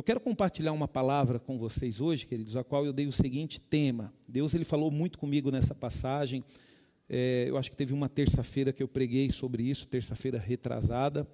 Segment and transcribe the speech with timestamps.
[0.00, 3.60] Eu quero compartilhar uma palavra com vocês hoje, queridos, a qual eu dei o seguinte
[3.60, 4.10] tema.
[4.26, 6.42] Deus ele falou muito comigo nessa passagem.
[7.06, 11.28] É, eu acho que teve uma terça-feira que eu preguei sobre isso, terça-feira retrasada.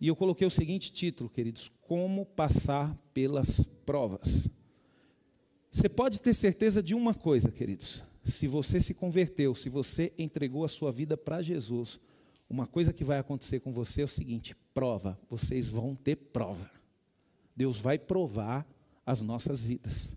[0.00, 4.50] E eu coloquei o seguinte título, queridos: Como passar pelas provas.
[5.70, 8.02] Você pode ter certeza de uma coisa, queridos.
[8.24, 12.00] Se você se converteu, se você entregou a sua vida para Jesus,
[12.50, 15.16] uma coisa que vai acontecer com você é o seguinte: prova.
[15.30, 16.81] Vocês vão ter prova.
[17.56, 18.66] Deus vai provar
[19.04, 20.16] as nossas vidas.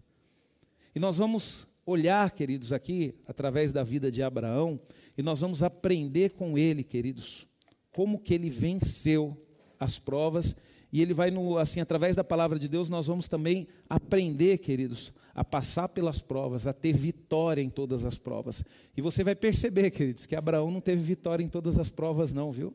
[0.94, 4.80] E nós vamos olhar, queridos, aqui, através da vida de Abraão,
[5.18, 7.48] e nós vamos aprender com ele, queridos,
[7.92, 9.38] como que ele venceu
[9.80, 10.56] as provas,
[10.92, 15.12] e ele vai, no, assim, através da palavra de Deus, nós vamos também aprender, queridos,
[15.34, 18.64] a passar pelas provas, a ter vitória em todas as provas.
[18.96, 22.52] E você vai perceber, queridos, que Abraão não teve vitória em todas as provas, não,
[22.52, 22.74] viu?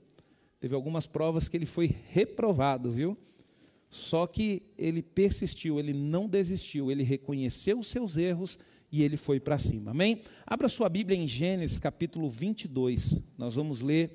[0.60, 3.16] Teve algumas provas que ele foi reprovado, viu?
[3.90, 8.56] Só que ele persistiu, ele não desistiu, ele reconheceu os seus erros
[8.90, 9.90] e ele foi para cima.
[9.90, 10.22] Amém?
[10.46, 13.20] Abra sua Bíblia em Gênesis capítulo 22.
[13.36, 14.12] Nós vamos ler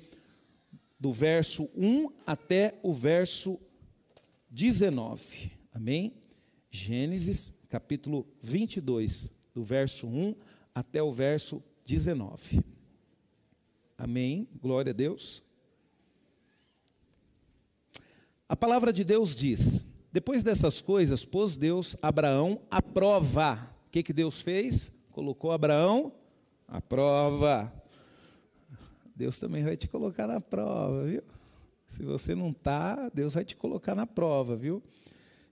[0.98, 3.60] do verso 1 até o verso
[4.50, 5.52] 19.
[5.72, 6.14] Amém?
[6.70, 10.34] Gênesis capítulo 22, do verso 1
[10.74, 12.60] até o verso 19.
[13.98, 14.48] Amém?
[14.60, 15.42] Glória a Deus.
[18.48, 23.70] A palavra de Deus diz: depois dessas coisas, pôs Deus Abraão à prova.
[23.86, 24.92] O que, que Deus fez?
[25.10, 26.12] Colocou Abraão
[26.66, 27.72] à prova.
[29.14, 31.22] Deus também vai te colocar na prova, viu?
[31.86, 34.82] Se você não está, Deus vai te colocar na prova, viu?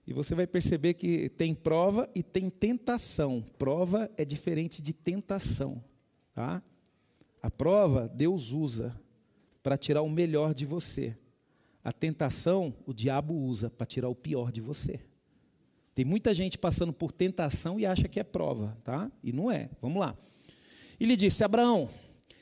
[0.07, 3.43] E você vai perceber que tem prova e tem tentação.
[3.57, 5.83] Prova é diferente de tentação,
[6.33, 6.61] tá?
[7.41, 8.99] A prova Deus usa
[9.61, 11.17] para tirar o melhor de você.
[11.85, 14.99] A tentação o diabo usa para tirar o pior de você.
[15.93, 19.11] Tem muita gente passando por tentação e acha que é prova, tá?
[19.23, 19.69] E não é.
[19.79, 20.17] Vamos lá.
[20.99, 21.87] E lhe disse: Abraão,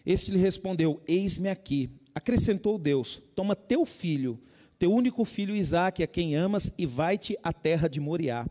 [0.05, 1.89] este lhe respondeu: Eis-me aqui.
[2.15, 4.39] Acrescentou Deus: Toma teu filho,
[4.79, 8.47] teu único filho Isaque, a quem amas, e vai-te à terra de Moriá.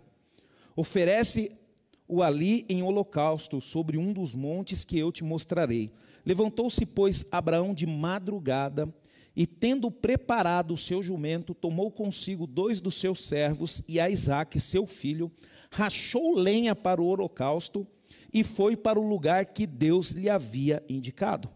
[0.76, 5.90] Oferece-o ali em holocausto, sobre um dos montes que eu te mostrarei.
[6.22, 8.92] Levantou-se, pois, Abraão de madrugada
[9.34, 14.60] e tendo preparado o seu jumento, tomou consigo dois dos seus servos e a Isaque,
[14.60, 15.30] seu filho,
[15.70, 17.86] rachou lenha para o holocausto
[18.32, 21.48] e foi para o lugar que Deus lhe havia indicado.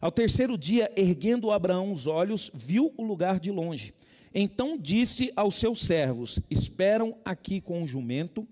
[0.00, 3.94] Ao terceiro dia, erguendo Abraão os olhos, viu o lugar de longe.
[4.34, 8.46] Então disse aos seus servos: Esperam aqui com o jumento,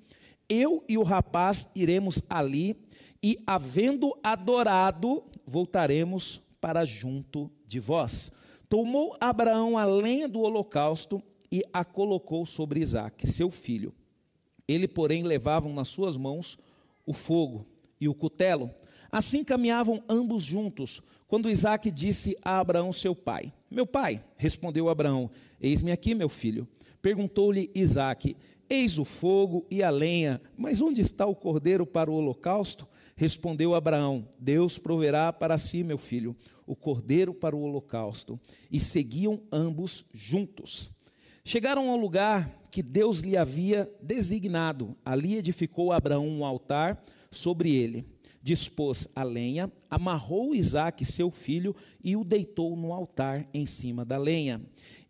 [0.48, 2.76] eu e o rapaz iremos ali,
[3.22, 8.30] e havendo adorado, voltaremos para junto de vós.
[8.72, 13.92] Tomou Abraão a lenha do holocausto e a colocou sobre Isaque, seu filho.
[14.66, 16.58] Ele, porém, levavam nas suas mãos
[17.04, 17.66] o fogo
[18.00, 18.70] e o cutelo.
[19.10, 25.30] Assim caminhavam ambos juntos, quando Isaque disse a Abraão, seu pai: Meu pai, respondeu Abraão,
[25.60, 26.66] eis-me aqui, meu filho.
[27.02, 28.38] Perguntou-lhe Isaque:
[28.70, 32.88] Eis o fogo e a lenha, mas onde está o cordeiro para o holocausto?
[33.14, 36.34] Respondeu Abraão: Deus proverá para si, meu filho,
[36.72, 38.40] o cordeiro para o holocausto.
[38.70, 40.90] E seguiam ambos juntos.
[41.44, 44.96] Chegaram ao lugar que Deus lhe havia designado.
[45.04, 48.06] Ali edificou Abraão um altar sobre ele.
[48.42, 54.18] Dispôs a lenha, amarrou Isaque, seu filho, e o deitou no altar em cima da
[54.18, 54.60] lenha.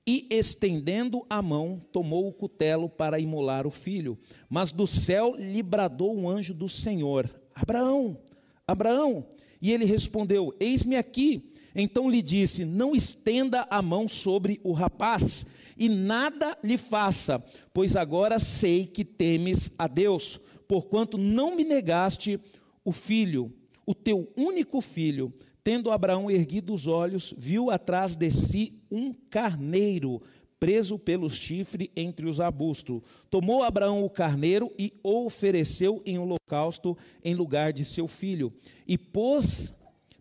[0.06, 4.18] E estendendo a mão, tomou o cutelo para imolar o filho.
[4.50, 8.18] Mas do céu lhe bradou um anjo do Senhor: Abraão,
[8.66, 9.24] Abraão.
[9.60, 11.51] E ele respondeu: Eis-me aqui.
[11.74, 15.46] Então lhe disse: Não estenda a mão sobre o rapaz,
[15.76, 22.38] e nada lhe faça, pois agora sei que temes a Deus, porquanto não me negaste
[22.84, 23.52] o filho,
[23.86, 25.32] o teu único filho.
[25.64, 30.20] Tendo Abraão erguido os olhos, viu atrás de si um carneiro
[30.62, 33.02] preso pelo chifre entre os arbustos.
[33.28, 38.52] Tomou Abraão o carneiro e o ofereceu em holocausto em lugar de seu filho.
[38.86, 39.74] E pôs,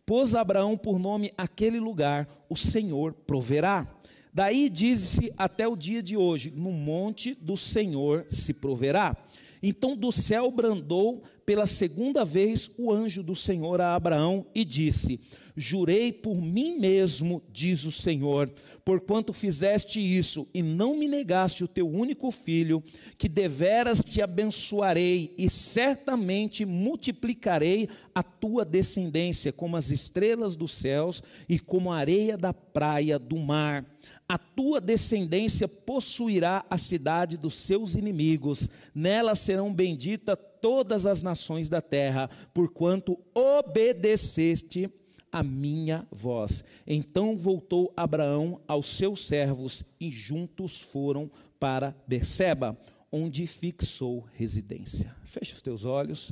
[0.06, 3.88] pôs Abraão por nome aquele lugar: O Senhor proverá.
[4.34, 9.16] Daí diz-se até o dia de hoje: No monte do Senhor se proverá.
[9.62, 15.20] Então do céu brandou pela segunda vez o anjo do Senhor a Abraão e disse:
[15.56, 18.52] Jurei por mim mesmo, diz o Senhor,
[18.86, 22.84] porquanto fizeste isso e não me negaste o teu único filho,
[23.18, 31.22] que deveras te abençoarei e certamente multiplicarei a tua descendência como as estrelas dos céus
[31.48, 33.86] e como a areia da praia do mar.
[34.32, 41.68] A tua descendência possuirá a cidade dos seus inimigos, nela serão benditas todas as nações
[41.68, 44.90] da terra, porquanto obedeceste
[45.30, 46.64] a minha voz.
[46.88, 51.30] Então voltou Abraão aos seus servos e juntos foram
[51.60, 52.80] para Berseba,
[53.12, 55.14] onde fixou residência.
[55.26, 56.32] Fecha os teus olhos.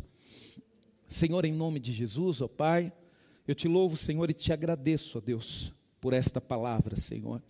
[1.06, 2.94] Senhor, em nome de Jesus, ó Pai,
[3.46, 7.42] eu te louvo, Senhor, e te agradeço, ó Deus, por esta palavra, Senhor.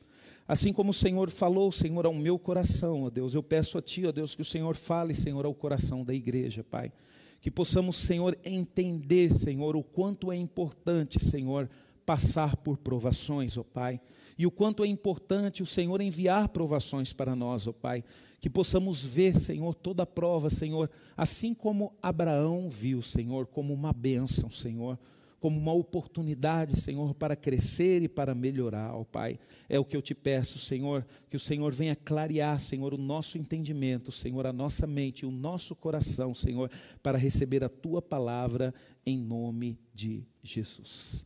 [0.50, 4.08] Assim como o Senhor falou, Senhor, ao meu coração, ó Deus, eu peço a Ti,
[4.08, 6.92] ó Deus, que o Senhor fale, Senhor, ao coração da igreja, Pai.
[7.40, 11.70] Que possamos, Senhor, entender, Senhor, o quanto é importante, Senhor,
[12.04, 14.02] passar por provações, ó Pai.
[14.40, 18.04] E o quanto é importante o Senhor enviar provações para nós, ó Pai.
[18.42, 23.94] Que possamos ver, Senhor, toda a prova, Senhor, assim como Abraão viu, Senhor, como uma
[23.94, 24.98] bênção, Senhor
[25.40, 29.40] como uma oportunidade, Senhor, para crescer e para melhorar, ó Pai.
[29.68, 33.38] É o que eu te peço, Senhor, que o Senhor venha clarear, Senhor, o nosso
[33.38, 36.70] entendimento, Senhor, a nossa mente, o nosso coração, Senhor,
[37.02, 38.74] para receber a tua palavra
[39.06, 41.24] em nome de Jesus.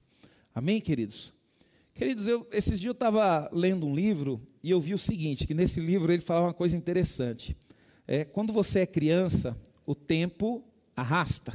[0.53, 1.33] Amém, queridos?
[1.95, 5.53] Queridos, eu, esses dias eu estava lendo um livro e eu vi o seguinte, que
[5.53, 7.55] nesse livro ele fala uma coisa interessante.
[8.07, 10.63] É, quando você é criança, o tempo
[10.95, 11.53] arrasta.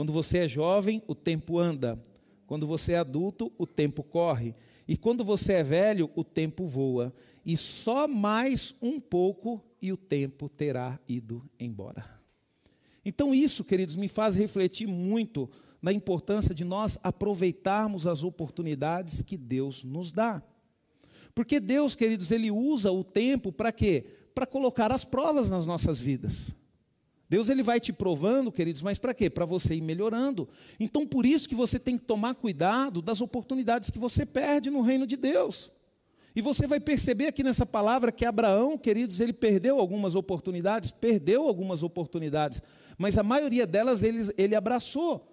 [0.00, 2.02] Quando você é jovem, o tempo anda.
[2.46, 4.54] Quando você é adulto, o tempo corre.
[4.88, 7.12] E quando você é velho, o tempo voa.
[7.44, 12.18] E só mais um pouco e o tempo terá ido embora.
[13.04, 15.50] Então, isso, queridos, me faz refletir muito
[15.82, 20.42] na importância de nós aproveitarmos as oportunidades que Deus nos dá.
[21.34, 24.06] Porque Deus, queridos, Ele usa o tempo para quê?
[24.34, 26.54] Para colocar as provas nas nossas vidas.
[27.30, 29.30] Deus ele vai te provando, queridos, mas para quê?
[29.30, 30.48] Para você ir melhorando.
[30.80, 34.80] Então por isso que você tem que tomar cuidado das oportunidades que você perde no
[34.80, 35.70] reino de Deus.
[36.34, 41.46] E você vai perceber aqui nessa palavra que Abraão, queridos, ele perdeu algumas oportunidades, perdeu
[41.46, 42.60] algumas oportunidades,
[42.98, 45.24] mas a maioria delas ele, ele abraçou.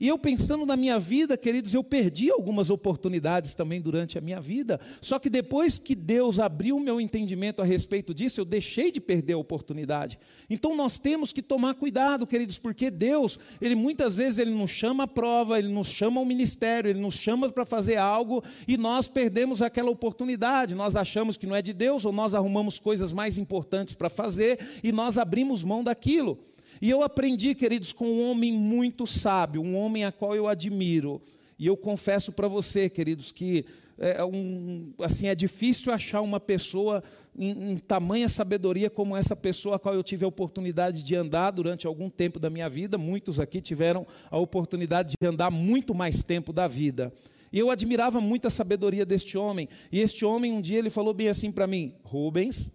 [0.00, 4.40] E eu pensando na minha vida, queridos, eu perdi algumas oportunidades também durante a minha
[4.40, 4.80] vida.
[5.00, 9.00] Só que depois que Deus abriu o meu entendimento a respeito disso, eu deixei de
[9.00, 10.18] perder a oportunidade.
[10.50, 15.04] Então nós temos que tomar cuidado, queridos, porque Deus, ele muitas vezes ele nos chama
[15.04, 19.06] à prova, ele nos chama ao ministério, ele nos chama para fazer algo e nós
[19.06, 20.74] perdemos aquela oportunidade.
[20.74, 24.58] Nós achamos que não é de Deus ou nós arrumamos coisas mais importantes para fazer
[24.82, 26.38] e nós abrimos mão daquilo.
[26.80, 31.20] E eu aprendi, queridos, com um homem muito sábio, um homem a qual eu admiro.
[31.58, 33.64] E eu confesso para você, queridos, que
[33.98, 37.02] é, é, um, assim, é difícil achar uma pessoa
[37.36, 41.52] em, em, tamanha sabedoria como essa pessoa a qual eu tive a oportunidade de andar
[41.52, 42.98] durante algum tempo da minha vida.
[42.98, 47.12] Muitos aqui tiveram a oportunidade de andar muito mais tempo da vida.
[47.52, 49.68] E eu admirava muito a sabedoria deste homem.
[49.92, 52.72] E este homem, um dia, ele falou bem assim para mim: Rubens,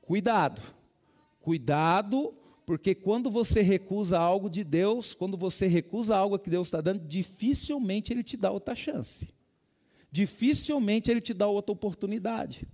[0.00, 0.62] cuidado,
[1.40, 2.32] cuidado
[2.64, 7.06] porque quando você recusa algo de Deus, quando você recusa algo que Deus está dando,
[7.06, 9.28] dificilmente Ele te dá outra chance.
[10.10, 12.66] Dificilmente Ele te dá outra oportunidade.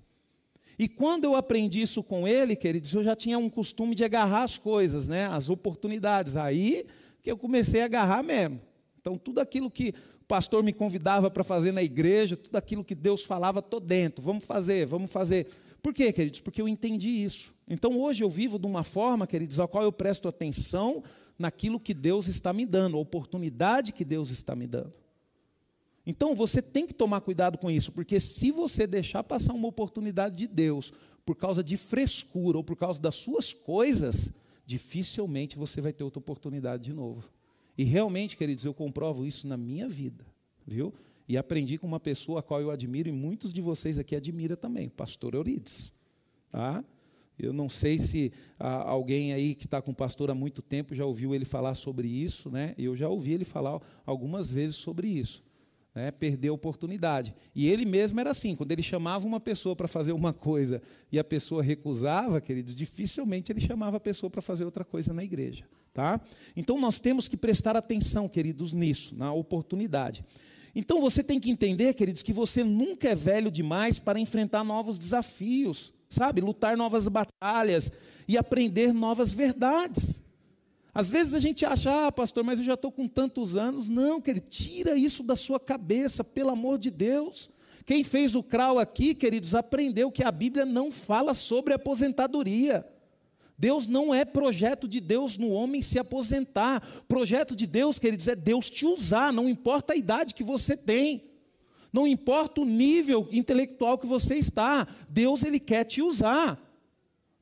[0.79, 4.43] E quando eu aprendi isso com Ele, queridos, eu já tinha um costume de agarrar
[4.43, 6.37] as coisas, né, as oportunidades.
[6.37, 6.87] Aí
[7.23, 8.61] que eu comecei a agarrar mesmo.
[9.01, 12.95] Então, tudo aquilo que o pastor me convidava para fazer na igreja, tudo aquilo que
[12.95, 15.49] Deus falava, estou dentro, vamos fazer, vamos fazer.
[15.89, 16.39] Por quê, queridos?
[16.39, 17.51] Porque eu entendi isso.
[17.67, 21.03] Então hoje eu vivo de uma forma, queridos, a qual eu presto atenção
[21.39, 24.93] naquilo que Deus está me dando, a oportunidade que Deus está me dando.
[26.07, 30.37] Então você tem que tomar cuidado com isso, porque se você deixar passar uma oportunidade
[30.37, 30.93] de Deus
[31.25, 34.31] por causa de frescura ou por causa das suas coisas,
[34.67, 37.27] dificilmente você vai ter outra oportunidade de novo.
[37.79, 40.27] E realmente, queridos, eu comprovo isso na minha vida,
[40.67, 40.93] viu?
[41.29, 44.57] E aprendi com uma pessoa a qual eu admiro, e muitos de vocês aqui admiram
[44.57, 45.93] também, pastor Eurides.
[46.51, 46.83] Tá?
[47.39, 50.95] Eu não sei se ah, alguém aí que está com o pastor há muito tempo
[50.95, 52.75] já ouviu ele falar sobre isso, né?
[52.77, 55.45] Eu já ouvi ele falar algumas vezes sobre isso.
[55.95, 56.11] Né?
[56.11, 57.33] Perder a oportunidade.
[57.55, 60.83] E ele mesmo era assim, quando ele chamava uma pessoa para fazer uma coisa
[61.13, 65.23] e a pessoa recusava, queridos, dificilmente ele chamava a pessoa para fazer outra coisa na
[65.23, 65.65] igreja.
[65.95, 66.21] Tá?
[66.57, 70.25] Então nós temos que prestar atenção, queridos, nisso, na oportunidade.
[70.75, 74.99] Então você tem que entender, queridos, que você nunca é velho demais para enfrentar novos
[74.99, 76.41] desafios, sabe?
[76.41, 77.91] Lutar novas batalhas
[78.27, 80.23] e aprender novas verdades.
[80.93, 83.89] Às vezes a gente acha, ah, pastor, mas eu já estou com tantos anos.
[83.89, 87.49] Não, querido, tira isso da sua cabeça, pelo amor de Deus.
[87.87, 92.85] Quem fez o CRAU aqui, queridos, aprendeu que a Bíblia não fala sobre aposentadoria.
[93.59, 96.81] Deus não é projeto de Deus no homem se aposentar.
[97.09, 101.25] Projeto de Deus, queridos, é Deus te usar, não importa a idade que você tem.
[101.93, 106.63] Não importa o nível intelectual que você está, Deus ele quer te usar.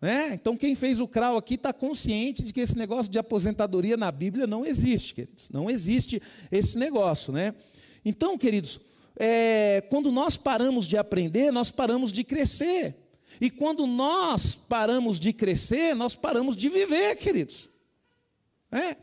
[0.01, 0.35] Né?
[0.35, 4.11] Então, quem fez o CRAU aqui está consciente de que esse negócio de aposentadoria na
[4.11, 5.51] Bíblia não existe, queridos.
[5.51, 7.33] Não existe esse negócio.
[7.33, 7.55] Né?
[8.05, 8.81] Então, queridos,
[9.19, 12.95] é, quando nós paramos de aprender, nós paramos de crescer.
[13.41, 17.69] E quando nós paramos de crescer, nós paramos de viver, queridos.
[18.71, 18.97] É?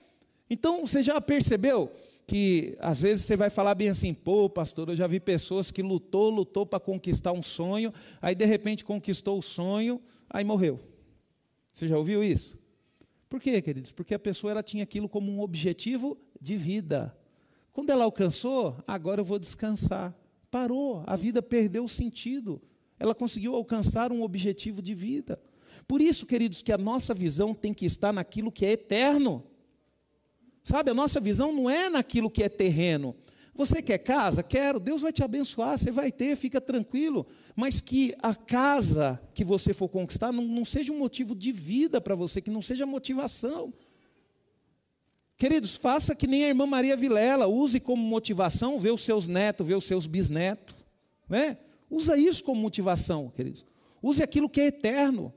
[0.50, 1.92] Então, você já percebeu
[2.26, 5.82] que às vezes você vai falar bem assim, pô, pastor, eu já vi pessoas que
[5.82, 10.80] lutou, lutou para conquistar um sonho, aí de repente conquistou o sonho, aí morreu.
[11.74, 12.58] Você já ouviu isso?
[13.30, 13.92] Por quê, queridos?
[13.92, 17.16] Porque a pessoa ela tinha aquilo como um objetivo de vida.
[17.72, 20.16] Quando ela alcançou, agora eu vou descansar.
[20.52, 22.62] Parou, a vida perdeu o sentido.
[23.04, 25.38] Ela conseguiu alcançar um objetivo de vida.
[25.86, 29.44] Por isso, queridos, que a nossa visão tem que estar naquilo que é eterno.
[30.64, 33.14] Sabe, a nossa visão não é naquilo que é terreno.
[33.54, 34.42] Você quer casa?
[34.42, 34.80] Quero.
[34.80, 37.28] Deus vai te abençoar, você vai ter, fica tranquilo.
[37.58, 42.00] Mas que a casa que você for conquistar não, não seja um motivo de vida
[42.00, 43.74] para você, que não seja motivação.
[45.36, 49.68] Queridos, faça que nem a irmã Maria Vilela, use como motivação ver os seus netos,
[49.68, 50.74] ver os seus bisnetos.
[51.28, 51.58] Né?
[51.94, 53.64] Usa isso como motivação, queridos.
[54.02, 55.32] Use aquilo que é eterno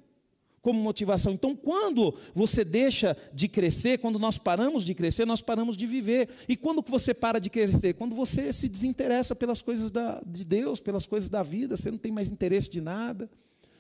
[0.63, 1.33] como motivação.
[1.33, 6.31] Então, quando você deixa de crescer, quando nós paramos de crescer, nós paramos de viver.
[6.49, 7.93] E quando você para de crescer?
[7.93, 11.99] Quando você se desinteressa pelas coisas da, de Deus, pelas coisas da vida, você não
[11.99, 13.31] tem mais interesse de nada.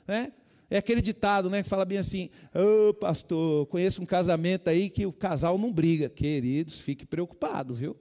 [0.06, 0.33] Né?
[0.71, 4.90] É aquele ditado né, que fala bem assim: Ô oh, pastor, conheço um casamento aí
[4.90, 6.11] que o casal não briga.
[6.11, 7.97] Queridos, fique preocupado, viu?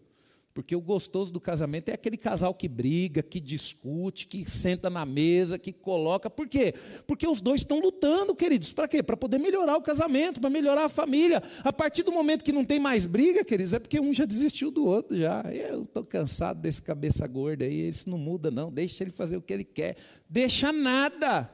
[0.56, 5.06] Porque o gostoso do casamento é aquele casal que briga, que discute, que senta na
[5.06, 6.30] mesa, que coloca.
[6.30, 6.74] Por quê?
[7.06, 8.72] Porque os dois estão lutando, queridos.
[8.72, 9.04] Para quê?
[9.04, 11.44] Para poder melhorar o casamento, para melhorar a família.
[11.62, 14.72] A partir do momento que não tem mais briga, queridos, é porque um já desistiu
[14.72, 15.42] do outro já.
[15.52, 18.72] Eu estou cansado desse cabeça gorda aí, isso não muda, não.
[18.72, 19.98] Deixa ele fazer o que ele quer.
[20.30, 21.52] Deixa nada.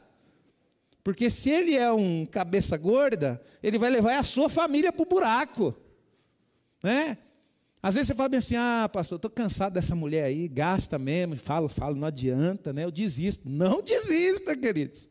[1.04, 5.10] Porque se ele é um cabeça gorda, ele vai levar a sua família para o
[5.10, 5.76] buraco.
[6.84, 7.18] Né?
[7.84, 11.36] Às vezes você fala bem assim, ah, pastor, estou cansado dessa mulher aí, gasta mesmo,
[11.36, 12.84] falo, falo, não adianta, né?
[12.84, 13.50] Eu desisto.
[13.50, 15.10] Não desista, queridos.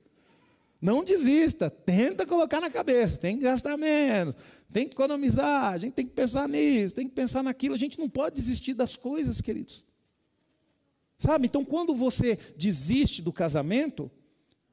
[0.80, 1.68] Não desista.
[1.68, 4.36] Tenta colocar na cabeça, tem que gastar menos,
[4.72, 7.74] tem que economizar, a gente tem que pensar nisso, tem que pensar naquilo.
[7.74, 9.84] A gente não pode desistir das coisas, queridos.
[11.18, 11.46] Sabe?
[11.46, 14.08] Então, quando você desiste do casamento,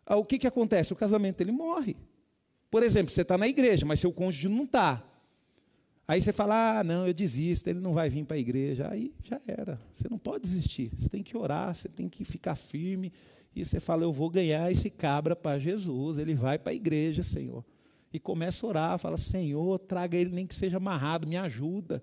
[0.06, 0.94] ah, o que, que acontece?
[0.94, 1.98] O casamento ele morre.
[2.70, 5.04] Por exemplo, você está na igreja, mas seu cônjuge não está.
[6.08, 8.88] Aí você fala, ah, não, eu desisto, ele não vai vir para a igreja.
[8.90, 9.80] Aí já era.
[9.94, 10.90] Você não pode desistir.
[10.98, 13.12] Você tem que orar, você tem que ficar firme.
[13.54, 17.24] E você fala, eu vou ganhar esse cabra para Jesus, ele vai para a igreja,
[17.24, 17.66] Senhor.
[18.14, 22.02] E começa a orar, fala, Senhor, traga ele nem que seja amarrado, me ajuda.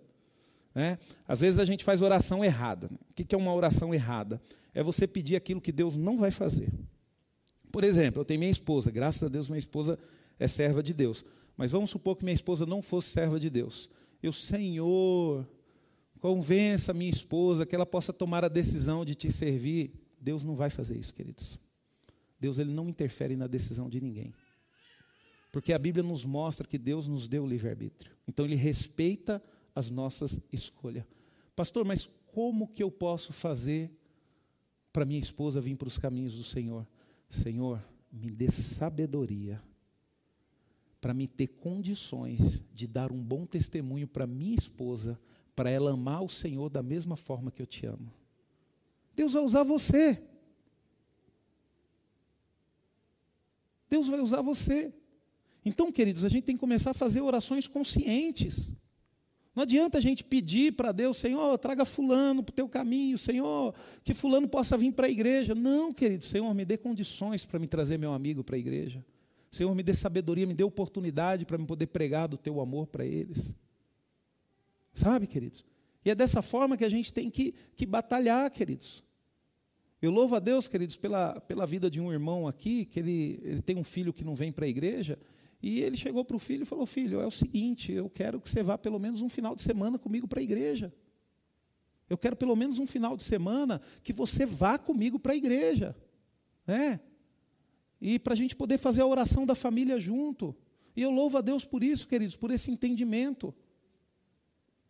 [0.75, 0.99] Né?
[1.26, 2.90] Às vezes a gente faz oração errada.
[3.08, 4.42] O que é uma oração errada?
[4.75, 6.68] É você pedir aquilo que Deus não vai fazer.
[7.70, 9.99] Por exemplo, eu tenho minha esposa, graças a Deus minha esposa
[10.38, 11.25] é serva de Deus.
[11.56, 13.88] Mas vamos supor que minha esposa não fosse serva de Deus.
[14.23, 15.46] Eu, Senhor,
[16.20, 19.92] convença minha esposa que ela possa tomar a decisão de te servir.
[20.20, 21.58] Deus não vai fazer isso, queridos.
[22.40, 24.34] Deus ele não interfere na decisão de ninguém.
[25.52, 28.12] Porque a Bíblia nos mostra que Deus nos deu o livre-arbítrio.
[28.26, 29.42] Então ele respeita
[29.75, 31.04] as nossas escolhas.
[31.54, 33.90] Pastor, mas como que eu posso fazer
[34.92, 36.87] para minha esposa vir para os caminhos do Senhor?
[37.28, 37.80] Senhor,
[38.11, 39.62] me dê sabedoria
[41.04, 45.20] para me ter condições de dar um bom testemunho para minha esposa,
[45.54, 48.11] para ela amar o Senhor da mesma forma que eu te amo.
[49.14, 50.18] Deus vai usar você.
[53.90, 54.94] Deus vai usar você.
[55.62, 58.73] Então, queridos, a gente tem que começar a fazer orações conscientes.
[59.54, 63.75] Não adianta a gente pedir para Deus, Senhor, traga fulano para o teu caminho, Senhor,
[64.02, 65.54] que fulano possa vir para a igreja.
[65.54, 69.04] Não, querido, Senhor, me dê condições para me trazer meu amigo para a igreja.
[69.54, 73.04] Senhor, me dê sabedoria, me dê oportunidade para me poder pregar do teu amor para
[73.06, 73.54] eles.
[74.92, 75.64] Sabe, queridos?
[76.04, 79.04] E é dessa forma que a gente tem que, que batalhar, queridos.
[80.02, 83.62] Eu louvo a Deus, queridos, pela, pela vida de um irmão aqui, que ele, ele
[83.62, 85.18] tem um filho que não vem para a igreja,
[85.62, 88.50] e ele chegou para o filho e falou: Filho, é o seguinte, eu quero que
[88.50, 90.92] você vá pelo menos um final de semana comigo para a igreja.
[92.11, 95.96] Eu quero pelo menos um final de semana que você vá comigo para a igreja.
[96.66, 97.00] Né?
[98.06, 100.54] E para a gente poder fazer a oração da família junto.
[100.94, 103.54] E eu louvo a Deus por isso, queridos, por esse entendimento.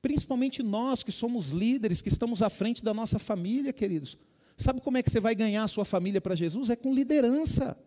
[0.03, 4.19] Principalmente nós que somos líderes, que estamos à frente da nossa família, queridos.
[4.57, 6.71] Sabe como é que você vai ganhar a sua família para Jesus?
[6.71, 7.79] É com liderança.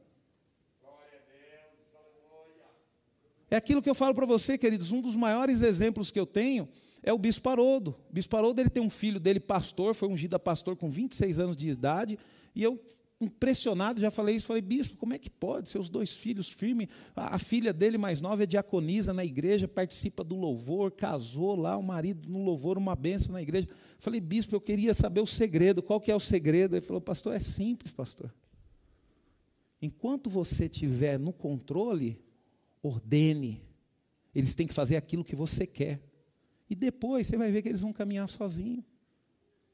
[3.52, 6.70] É aquilo que eu falo para você, queridos, um dos maiores exemplos que eu tenho
[7.04, 7.98] é o Bispo Haroldo.
[8.10, 11.40] O Bispo Haroldo, ele tem um filho dele, pastor, foi ungido a pastor com 26
[11.42, 12.18] anos de idade,
[12.56, 12.82] e eu,
[13.20, 17.36] impressionado, já falei isso, falei, Bispo, como é que pode, seus dois filhos firmes, a,
[17.36, 21.84] a filha dele mais nova é diaconisa na igreja, participa do louvor, casou lá, o
[21.84, 23.68] marido no louvor, uma benção na igreja.
[23.98, 26.76] Falei, Bispo, eu queria saber o segredo, qual que é o segredo?
[26.76, 28.34] Ele falou, pastor, é simples, pastor.
[29.82, 32.20] Enquanto você estiver no controle,
[32.82, 33.62] ordene.
[34.34, 36.02] Eles têm que fazer aquilo que você quer.
[36.70, 38.84] E depois você vai ver que eles vão caminhar sozinhos.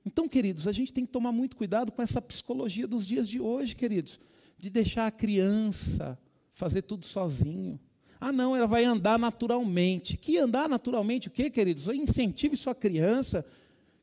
[0.05, 3.39] Então, queridos, a gente tem que tomar muito cuidado com essa psicologia dos dias de
[3.39, 4.19] hoje, queridos,
[4.57, 6.17] de deixar a criança
[6.53, 7.79] fazer tudo sozinho.
[8.19, 10.17] Ah, não, ela vai andar naturalmente.
[10.17, 11.87] Que andar naturalmente o quê, queridos?
[11.87, 13.45] Incentive sua criança.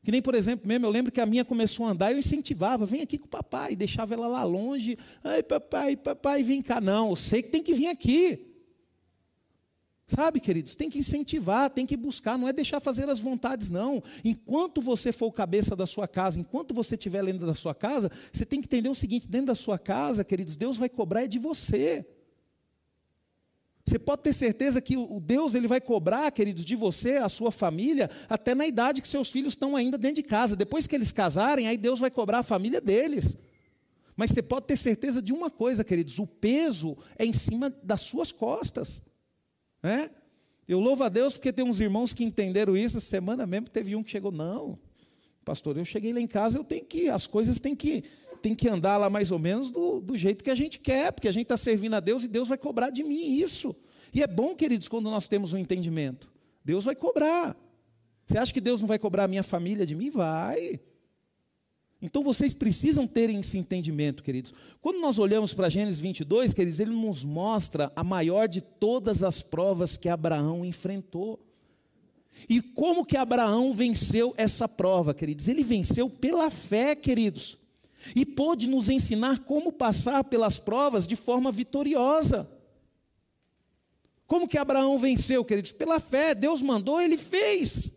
[0.03, 2.85] Que nem, por exemplo, mesmo, eu lembro que a minha começou a andar, eu incentivava,
[2.85, 4.97] vem aqui com o papai, deixava ela lá longe.
[5.23, 6.81] Ai, papai, papai, vem cá.
[6.81, 8.50] Não, eu sei que tem que vir aqui.
[10.13, 14.03] Sabe, queridos, tem que incentivar, tem que buscar, não é deixar fazer as vontades, não.
[14.25, 18.11] Enquanto você for o cabeça da sua casa, enquanto você estiver dentro da sua casa,
[18.29, 21.27] você tem que entender o seguinte: dentro da sua casa, queridos, Deus vai cobrar é
[21.27, 22.05] de você.
[23.85, 27.49] Você pode ter certeza que o Deus ele vai cobrar, queridos, de você, a sua
[27.49, 30.57] família, até na idade que seus filhos estão ainda dentro de casa.
[30.57, 33.37] Depois que eles casarem, aí Deus vai cobrar a família deles.
[34.13, 38.01] Mas você pode ter certeza de uma coisa, queridos: o peso é em cima das
[38.01, 39.01] suas costas.
[39.83, 40.09] É?
[40.67, 43.01] Eu louvo a Deus porque tem uns irmãos que entenderam isso.
[43.01, 44.79] Semana mesmo teve um que chegou, não,
[45.43, 48.03] pastor, eu cheguei lá em casa, eu tenho que, as coisas têm que,
[48.41, 51.27] têm que andar lá mais ou menos do, do jeito que a gente quer, porque
[51.27, 53.75] a gente está servindo a Deus e Deus vai cobrar de mim isso.
[54.13, 56.31] E é bom, queridos, quando nós temos um entendimento.
[56.63, 57.55] Deus vai cobrar.
[58.25, 60.09] Você acha que Deus não vai cobrar a minha família de mim?
[60.09, 60.79] Vai.
[62.01, 64.53] Então vocês precisam terem esse entendimento, queridos.
[64.81, 69.41] Quando nós olhamos para Gênesis 22, queridos, ele nos mostra a maior de todas as
[69.41, 71.39] provas que Abraão enfrentou.
[72.49, 75.47] E como que Abraão venceu essa prova, queridos?
[75.47, 77.55] Ele venceu pela fé, queridos.
[78.15, 82.49] E pôde nos ensinar como passar pelas provas de forma vitoriosa.
[84.25, 85.71] Como que Abraão venceu, queridos?
[85.71, 86.33] Pela fé.
[86.33, 87.93] Deus mandou, ele fez.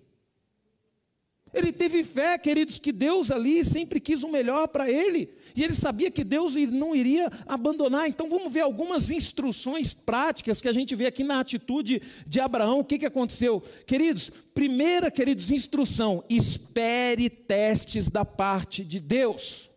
[1.54, 5.30] Ele teve fé, queridos, que Deus ali sempre quis o melhor para ele.
[5.54, 8.08] E ele sabia que Deus não iria abandonar.
[8.08, 12.80] Então vamos ver algumas instruções práticas que a gente vê aqui na atitude de Abraão.
[12.80, 13.62] O que, que aconteceu?
[13.86, 19.70] Queridos, primeira, queridos, instrução: espere testes da parte de Deus.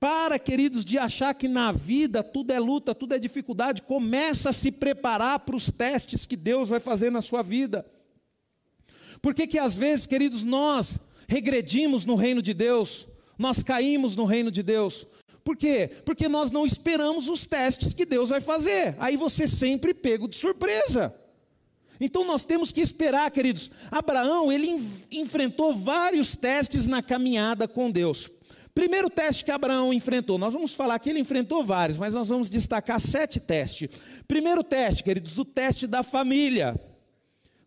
[0.00, 4.52] Para, queridos, de achar que na vida tudo é luta, tudo é dificuldade, começa a
[4.52, 7.86] se preparar para os testes que Deus vai fazer na sua vida.
[9.22, 13.06] Por que, que às vezes, queridos, nós regredimos no reino de Deus,
[13.38, 15.06] nós caímos no reino de Deus?
[15.44, 15.90] Por quê?
[16.04, 18.96] Porque nós não esperamos os testes que Deus vai fazer.
[18.98, 21.14] Aí você sempre pego de surpresa.
[22.00, 23.70] Então nós temos que esperar, queridos.
[23.90, 28.28] Abraão, ele enfrentou vários testes na caminhada com Deus.
[28.74, 32.48] Primeiro teste que Abraão enfrentou, nós vamos falar que ele enfrentou vários, mas nós vamos
[32.48, 33.90] destacar sete testes.
[34.26, 36.74] Primeiro teste, queridos, o teste da família.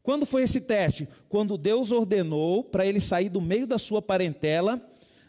[0.05, 1.09] Quando foi esse teste?
[1.27, 4.79] Quando Deus ordenou para ele sair do meio da sua parentela,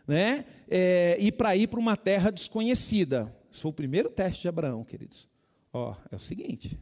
[0.06, 3.34] né, é, e para ir para uma terra desconhecida.
[3.50, 5.26] Esse foi o primeiro teste de Abraão, queridos.
[5.72, 6.78] Ó, é o seguinte: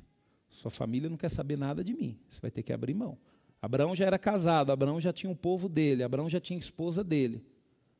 [0.48, 3.16] sua família não quer saber nada de mim, você vai ter que abrir mão.
[3.62, 7.04] Abraão já era casado, Abraão já tinha o um povo dele, Abraão já tinha esposa
[7.04, 7.44] dele.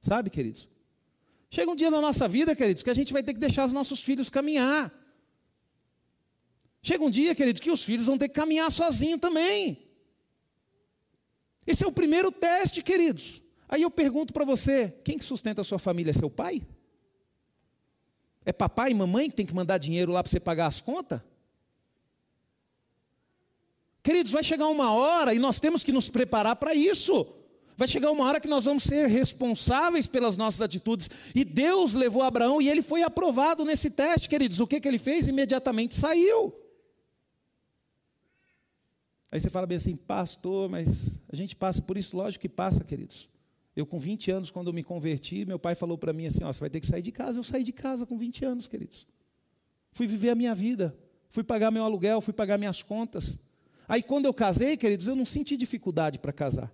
[0.01, 0.69] Sabe, queridos?
[1.49, 3.73] Chega um dia na nossa vida, queridos, que a gente vai ter que deixar os
[3.73, 4.93] nossos filhos caminhar.
[6.83, 9.84] Chega um dia, queridos, que os filhos vão ter que caminhar sozinhos também.
[11.67, 13.43] Esse é o primeiro teste, queridos.
[13.69, 16.11] Aí eu pergunto para você: quem que sustenta a sua família?
[16.11, 16.63] É seu pai?
[18.45, 21.21] É papai e mamãe que tem que mandar dinheiro lá para você pagar as contas?
[24.03, 27.27] Queridos, vai chegar uma hora e nós temos que nos preparar para isso.
[27.77, 31.09] Vai chegar uma hora que nós vamos ser responsáveis pelas nossas atitudes.
[31.35, 34.61] E Deus levou Abraão e ele foi aprovado nesse teste, queridos.
[34.61, 35.27] O que, que ele fez?
[35.27, 36.55] Imediatamente saiu.
[39.35, 42.85] Aí você fala bem assim, pastor, mas a gente passa por isso, lógico que passa,
[42.85, 43.29] queridos.
[43.75, 46.53] Eu com 20 anos, quando eu me converti, meu pai falou para mim assim, ó,
[46.53, 47.41] você vai ter que sair de casa.
[47.41, 49.09] Eu saí de casa com 20 anos, queridos.
[49.91, 50.97] Fui viver a minha vida,
[51.31, 53.37] fui pagar meu aluguel, fui pagar minhas contas.
[53.89, 56.73] Aí quando eu casei, queridos, eu não senti dificuldade para casar.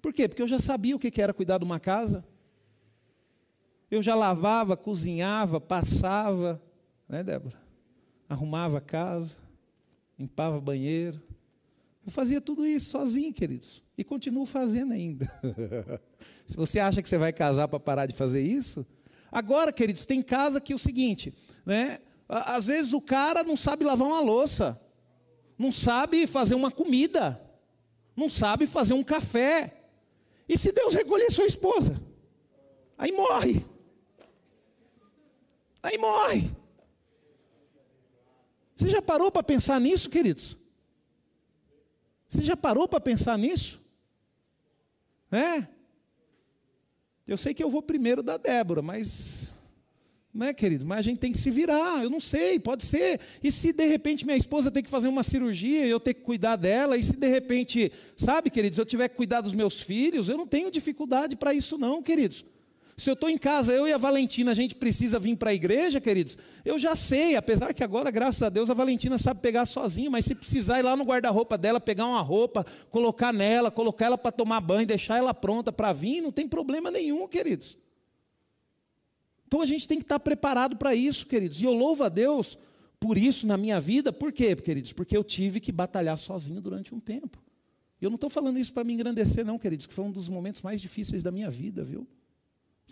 [0.00, 0.26] Por quê?
[0.26, 2.24] Porque eu já sabia o que era cuidar de uma casa.
[3.88, 6.60] Eu já lavava, cozinhava, passava,
[7.08, 7.62] né, Débora?
[8.28, 9.36] Arrumava a casa,
[10.18, 11.22] limpava banheiro,
[12.04, 15.30] Eu fazia tudo isso sozinho, queridos, e continuo fazendo ainda.
[16.46, 18.84] Se você acha que você vai casar para parar de fazer isso,
[19.30, 21.32] agora, queridos, tem casa que é o seguinte,
[21.64, 22.00] né?
[22.28, 24.80] Às vezes o cara não sabe lavar uma louça,
[25.56, 27.40] não sabe fazer uma comida,
[28.16, 29.84] não sabe fazer um café.
[30.48, 32.02] E se Deus recolher sua esposa?
[32.98, 33.64] Aí morre.
[35.82, 36.50] Aí morre.
[38.74, 40.58] Você já parou para pensar nisso, queridos?
[42.32, 43.78] Você já parou para pensar nisso?
[45.30, 45.68] É?
[47.26, 49.52] Eu sei que eu vou primeiro da Débora, mas
[50.32, 50.86] não é, querido?
[50.86, 52.02] Mas a gente tem que se virar.
[52.02, 53.20] Eu não sei, pode ser.
[53.42, 56.22] E se de repente minha esposa tem que fazer uma cirurgia e eu ter que
[56.22, 60.30] cuidar dela, e se de repente, sabe, queridos, eu tiver que cuidar dos meus filhos,
[60.30, 62.46] eu não tenho dificuldade para isso, não, queridos.
[62.96, 65.54] Se eu estou em casa, eu e a Valentina, a gente precisa vir para a
[65.54, 69.64] igreja, queridos, eu já sei, apesar que agora, graças a Deus, a Valentina sabe pegar
[69.64, 74.06] sozinha, mas se precisar ir lá no guarda-roupa dela, pegar uma roupa, colocar nela, colocar
[74.06, 77.78] ela para tomar banho, deixar ela pronta para vir, não tem problema nenhum, queridos.
[79.46, 81.60] Então a gente tem que estar preparado para isso, queridos.
[81.60, 82.58] E eu louvo a Deus
[82.98, 84.92] por isso na minha vida, por quê, queridos?
[84.92, 87.42] Porque eu tive que batalhar sozinho durante um tempo.
[88.00, 90.62] Eu não estou falando isso para me engrandecer, não, queridos, que foi um dos momentos
[90.62, 92.06] mais difíceis da minha vida, viu?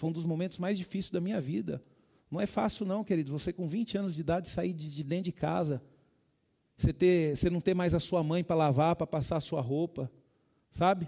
[0.00, 1.84] Foi um dos momentos mais difíceis da minha vida.
[2.30, 3.30] Não é fácil, não, querido.
[3.32, 5.82] Você com 20 anos de idade sair de, de dentro de casa,
[6.74, 9.60] você, ter, você não ter mais a sua mãe para lavar, para passar a sua
[9.60, 10.10] roupa,
[10.70, 11.06] sabe?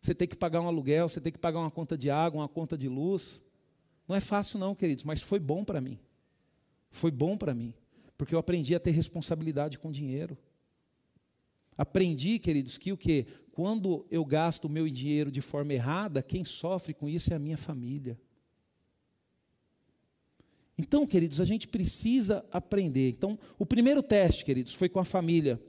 [0.00, 2.48] Você tem que pagar um aluguel, você tem que pagar uma conta de água, uma
[2.48, 3.42] conta de luz.
[4.06, 5.98] Não é fácil, não, queridos, mas foi bom para mim.
[6.92, 7.74] Foi bom para mim,
[8.16, 10.38] porque eu aprendi a ter responsabilidade com dinheiro.
[11.76, 13.26] Aprendi, queridos, que o que?
[13.52, 17.40] Quando eu gasto o meu dinheiro de forma errada, quem sofre com isso é a
[17.40, 18.18] minha família.
[20.78, 23.10] Então, queridos, a gente precisa aprender.
[23.10, 25.60] Então, o primeiro teste, queridos, foi com a família.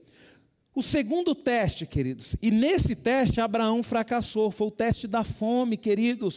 [0.74, 6.36] O segundo teste, queridos, e nesse teste Abraão fracassou, foi o teste da fome, queridos.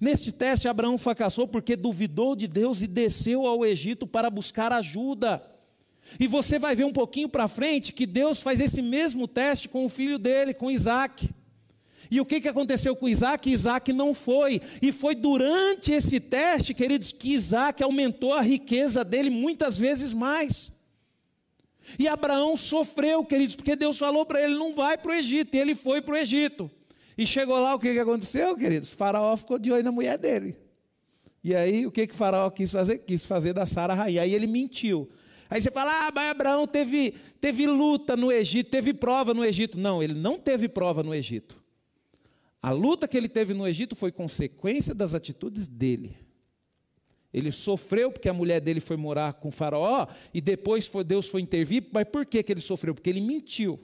[0.00, 5.42] Neste teste, Abraão fracassou porque duvidou de Deus e desceu ao Egito para buscar ajuda.
[6.18, 9.84] E você vai ver um pouquinho para frente que Deus faz esse mesmo teste com
[9.84, 11.28] o filho dele, com Isaac.
[12.10, 13.50] E o que, que aconteceu com Isaac?
[13.50, 14.62] Isaac não foi.
[14.80, 20.72] E foi durante esse teste, queridos, que Isaac aumentou a riqueza dele muitas vezes mais.
[21.98, 25.54] E Abraão sofreu, queridos, porque Deus falou para ele: não vai para o Egito.
[25.54, 26.70] E ele foi para o Egito.
[27.16, 28.92] E chegou lá, o que, que aconteceu, queridos?
[28.92, 30.56] Faraó ficou de olho na mulher dele.
[31.42, 32.98] E aí, o que, que faraó quis fazer?
[32.98, 34.22] Quis fazer da Sara rainha.
[34.22, 35.08] Aí ele mentiu.
[35.50, 39.78] Aí você fala, ah, mas Abraão teve, teve luta no Egito, teve prova no Egito.
[39.78, 41.62] Não, ele não teve prova no Egito.
[42.60, 46.16] A luta que ele teve no Egito foi consequência das atitudes dele.
[47.32, 51.28] Ele sofreu porque a mulher dele foi morar com o faraó e depois foi, Deus
[51.28, 51.86] foi intervir.
[51.92, 52.94] Mas por que, que ele sofreu?
[52.94, 53.78] Porque ele mentiu.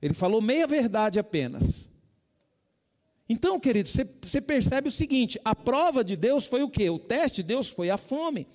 [0.00, 1.88] Ele falou meia verdade apenas.
[3.28, 6.90] Então, querido, você, você percebe o seguinte: a prova de Deus foi o quê?
[6.90, 8.46] O teste de Deus foi a fome.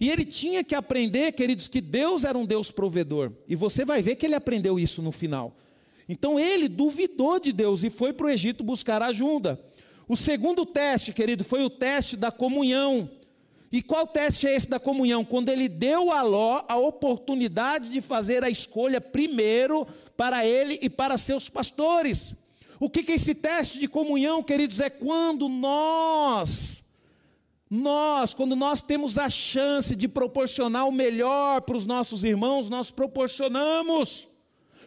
[0.00, 3.32] E ele tinha que aprender, queridos, que Deus era um Deus provedor.
[3.48, 5.56] E você vai ver que ele aprendeu isso no final.
[6.08, 9.60] Então ele duvidou de Deus e foi para o Egito buscar ajuda.
[10.08, 13.08] O segundo teste, querido, foi o teste da comunhão.
[13.70, 15.24] E qual teste é esse da comunhão?
[15.24, 20.90] Quando ele deu a Ló a oportunidade de fazer a escolha primeiro para ele e
[20.90, 22.34] para seus pastores.
[22.78, 24.80] O que é esse teste de comunhão, queridos?
[24.80, 26.81] É quando nós
[27.74, 32.90] nós, quando nós temos a chance de proporcionar o melhor para os nossos irmãos, nós
[32.90, 34.28] proporcionamos.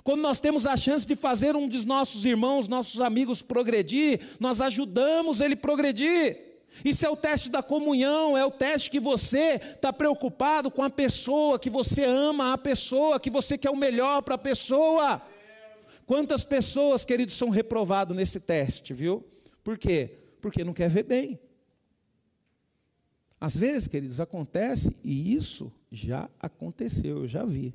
[0.04, 4.62] Quando nós temos a chance de fazer um dos nossos irmãos, nossos amigos progredir, nós
[4.62, 6.60] ajudamos ele progredir.
[6.84, 10.89] Isso é o teste da comunhão, é o teste que você está preocupado com a
[10.89, 15.24] pessoa, que você ama a pessoa, que você quer o melhor para a pessoa.
[16.06, 19.26] Quantas pessoas, queridos, são reprovados nesse teste, viu?
[19.63, 20.19] Por quê?
[20.39, 21.39] Porque não quer ver bem.
[23.39, 27.74] Às vezes, queridos, acontece, e isso já aconteceu, eu já vi.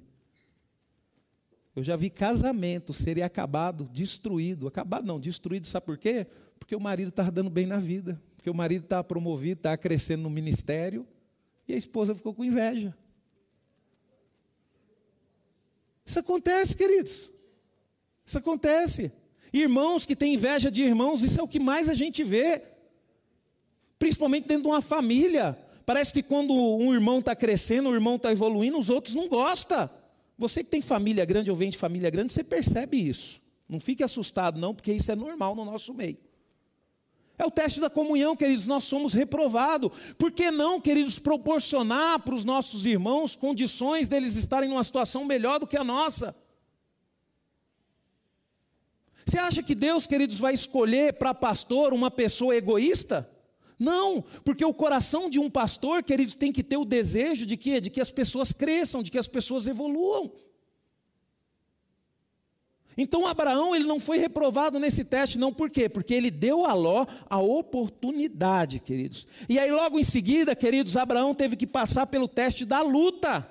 [1.77, 4.67] Eu já vi casamento serem acabado, destruído.
[4.67, 6.27] Acabado não, destruído, sabe por quê?
[6.59, 10.23] Porque o marido estava dando bem na vida, porque o marido estava promovido, estava crescendo
[10.23, 11.07] no ministério,
[11.69, 12.97] e a esposa ficou com inveja.
[16.05, 17.31] Isso acontece, queridos.
[18.27, 19.13] Isso acontece.
[19.53, 22.63] Irmãos que têm inveja de irmãos, isso é o que mais a gente vê
[24.01, 25.57] principalmente dentro de uma família.
[25.85, 29.89] Parece que quando um irmão está crescendo, o irmão está evoluindo, os outros não gostam.
[30.39, 33.39] Você que tem família grande ou vem de família grande, você percebe isso.
[33.69, 36.17] Não fique assustado, não, porque isso é normal no nosso meio.
[37.37, 39.91] É o teste da comunhão, queridos, nós somos reprovados.
[40.17, 45.59] Por que não, queridos, proporcionar para os nossos irmãos condições deles estarem numa situação melhor
[45.59, 46.35] do que a nossa?
[49.27, 53.29] Você acha que Deus, queridos, vai escolher para pastor uma pessoa egoísta?
[53.81, 57.81] Não, porque o coração de um pastor, queridos, tem que ter o desejo de quê?
[57.81, 60.31] De que as pessoas cresçam, de que as pessoas evoluam.
[62.95, 65.89] Então Abraão ele não foi reprovado nesse teste, não por quê?
[65.89, 69.27] Porque ele deu a Ló a oportunidade, queridos.
[69.49, 73.49] E aí logo em seguida, queridos, Abraão teve que passar pelo teste da luta.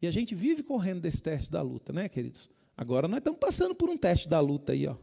[0.00, 2.48] E a gente vive correndo desse teste da luta, né, queridos?
[2.74, 4.96] Agora nós estamos passando por um teste da luta aí, ó.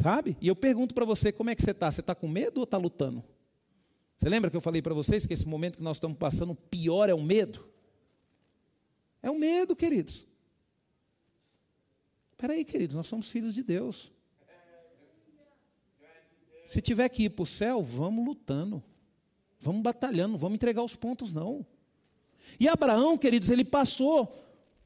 [0.00, 0.34] Sabe?
[0.40, 1.90] E eu pergunto para você, como é que você está?
[1.90, 3.22] Você está com medo ou está lutando?
[4.16, 6.56] Você lembra que eu falei para vocês que esse momento que nós estamos passando, o
[6.56, 7.68] pior é o medo?
[9.22, 10.26] É o medo, queridos.
[12.32, 14.10] Espera aí, queridos, nós somos filhos de Deus.
[16.64, 18.82] Se tiver que ir para o céu, vamos lutando.
[19.58, 21.66] Vamos batalhando, não vamos entregar os pontos, não.
[22.58, 24.34] E Abraão, queridos, ele passou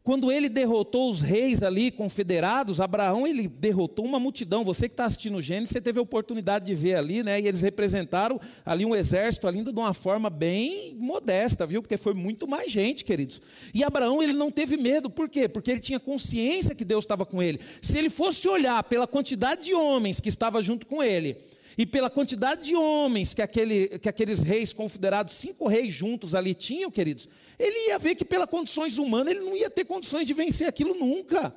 [0.05, 4.62] quando ele derrotou os reis ali confederados, Abraão ele derrotou uma multidão.
[4.62, 7.40] Você que está assistindo o Gênesis, você teve a oportunidade de ver ali, né?
[7.40, 11.81] E eles representaram ali um exército ainda de uma forma bem modesta, viu?
[11.81, 13.40] Porque foi muito mais gente, queridos.
[13.73, 15.49] E Abraão ele não teve medo, por quê?
[15.49, 17.59] Porque ele tinha consciência que Deus estava com ele.
[17.81, 21.38] Se ele fosse olhar pela quantidade de homens que estava junto com ele,
[21.76, 26.54] e pela quantidade de homens que, aquele, que aqueles reis confederados, cinco reis juntos ali
[26.54, 30.34] tinham, queridos, ele ia ver que, pelas condições humanas, ele não ia ter condições de
[30.34, 31.54] vencer aquilo nunca.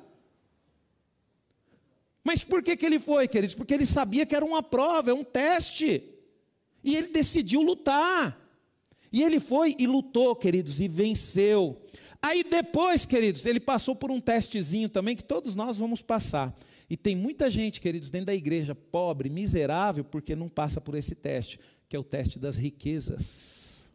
[2.24, 3.54] Mas por que, que ele foi, queridos?
[3.54, 6.02] Porque ele sabia que era uma prova, é um teste.
[6.84, 8.38] E ele decidiu lutar.
[9.12, 11.80] E ele foi e lutou, queridos, e venceu.
[12.20, 16.54] Aí depois, queridos, ele passou por um testezinho também que todos nós vamos passar.
[16.90, 21.14] E tem muita gente, queridos, dentro da igreja, pobre, miserável, porque não passa por esse
[21.14, 23.90] teste, que é o teste das riquezas.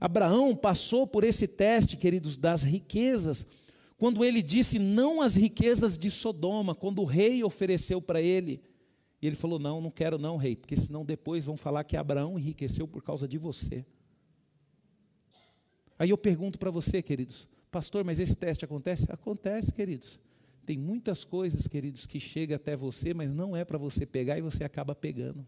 [0.00, 3.44] Abraão passou por esse teste, queridos, das riquezas,
[3.96, 8.62] quando ele disse não às riquezas de Sodoma, quando o rei ofereceu para ele.
[9.20, 12.38] E ele falou: Não, não quero, não, rei, porque senão depois vão falar que Abraão
[12.38, 13.84] enriqueceu por causa de você.
[15.98, 19.06] Aí eu pergunto para você, queridos, pastor, mas esse teste acontece?
[19.10, 20.20] Acontece, queridos.
[20.68, 24.42] Tem muitas coisas, queridos, que chegam até você, mas não é para você pegar e
[24.42, 25.46] você acaba pegando.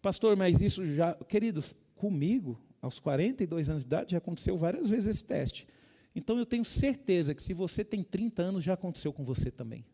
[0.00, 1.14] Pastor, mas isso já.
[1.14, 5.66] Queridos, comigo, aos 42 anos de idade, já aconteceu várias vezes esse teste.
[6.14, 9.84] Então eu tenho certeza que se você tem 30 anos, já aconteceu com você também.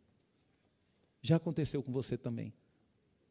[1.23, 2.53] Já aconteceu com você também.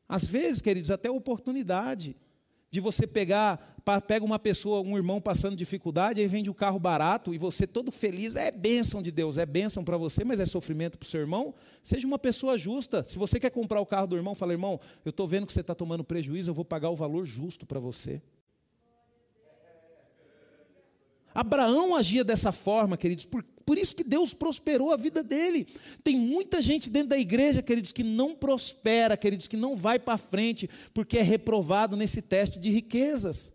[0.09, 2.15] Às vezes, queridos, até oportunidade
[2.75, 3.73] de você pegar,
[4.05, 7.89] pega uma pessoa, um irmão passando dificuldade, aí vende um carro barato e você todo
[7.89, 11.21] feliz, é bênção de Deus, é bênção para você, mas é sofrimento para o seu
[11.21, 11.55] irmão.
[11.81, 13.01] Seja uma pessoa justa.
[13.05, 15.61] Se você quer comprar o carro do irmão, fala, irmão, eu estou vendo que você
[15.61, 18.21] está tomando prejuízo, eu vou pagar o valor justo para você.
[21.33, 25.65] Abraão agia dessa forma, queridos, por, por isso que Deus prosperou a vida dele.
[26.03, 30.19] Tem muita gente dentro da igreja, queridos, que não prospera, queridos, que não vai para
[30.19, 33.51] frente, porque é reprovado nesse teste de riquezas.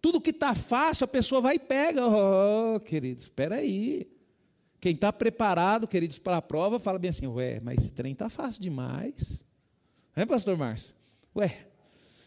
[0.00, 2.02] Tudo que está fácil, a pessoa vai e pega.
[2.06, 4.06] Oh, queridos, espera aí.
[4.78, 8.28] Quem está preparado, queridos, para a prova, fala bem assim, ué, mas esse trem está
[8.28, 9.42] fácil demais.
[10.14, 10.94] É, pastor Márcio?
[11.34, 11.66] Ué,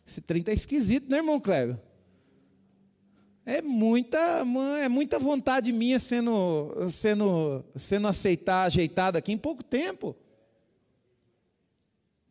[0.06, 1.78] esse trem está esquisito, né, irmão Cléber?
[3.46, 4.46] É muita,
[4.82, 10.16] é muita vontade minha sendo, sendo, sendo aceitar, ajeitada aqui em pouco tempo.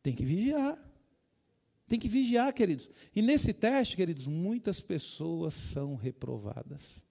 [0.02, 0.78] Tem que vigiar.
[1.88, 2.88] Tem que vigiar, queridos.
[3.14, 7.02] E nesse teste, queridos, muitas pessoas são reprovadas.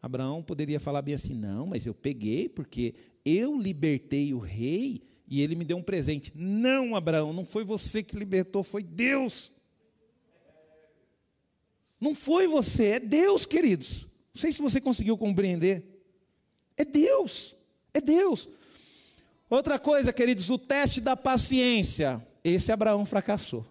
[0.00, 2.94] Abraão poderia falar bem assim: não, mas eu peguei porque
[3.24, 6.32] eu libertei o rei e ele me deu um presente.
[6.34, 9.52] Não, Abraão, não foi você que libertou, foi Deus.
[12.02, 14.08] Não foi você, é Deus, queridos.
[14.34, 16.02] Não sei se você conseguiu compreender.
[16.76, 17.54] É Deus,
[17.94, 18.48] é Deus.
[19.48, 22.20] Outra coisa, queridos, o teste da paciência.
[22.42, 23.64] Esse Abraão fracassou.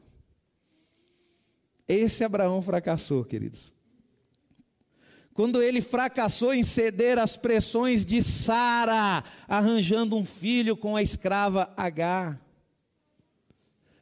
[1.85, 3.73] Esse Abraão fracassou, queridos.
[5.33, 11.73] Quando ele fracassou em ceder às pressões de Sara, arranjando um filho com a escrava
[11.75, 12.39] Agar.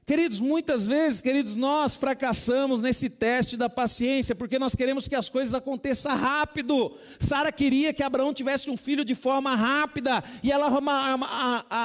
[0.09, 5.29] Queridos, muitas vezes, queridos, nós fracassamos nesse teste da paciência, porque nós queremos que as
[5.29, 6.97] coisas aconteçam rápido.
[7.19, 10.65] Sara queria que Abraão tivesse um filho de forma rápida, e ela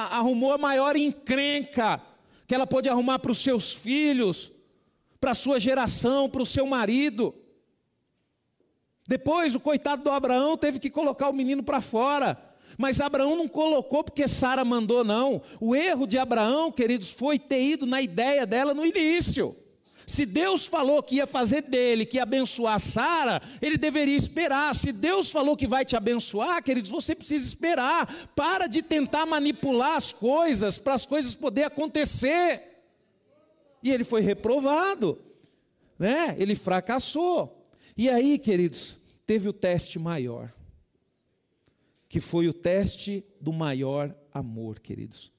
[0.09, 2.01] arrumou a maior encrenca
[2.47, 4.51] que ela pôde arrumar para os seus filhos,
[5.19, 7.31] para a sua geração, para o seu marido.
[9.07, 12.35] Depois, o coitado do Abraão teve que colocar o menino para fora.
[12.77, 15.41] Mas Abraão não colocou porque Sara mandou, não.
[15.59, 19.55] O erro de Abraão, queridos, foi ter ido na ideia dela no início.
[20.07, 24.75] Se Deus falou que ia fazer dele, que ia abençoar Sara, ele deveria esperar.
[24.75, 28.29] Se Deus falou que vai te abençoar, queridos, você precisa esperar.
[28.35, 32.61] Para de tentar manipular as coisas para as coisas poderem acontecer.
[33.81, 35.19] E ele foi reprovado,
[35.97, 36.35] né?
[36.37, 37.63] Ele fracassou.
[37.97, 40.51] E aí, queridos, teve o teste maior,
[42.07, 45.31] que foi o teste do maior amor, queridos.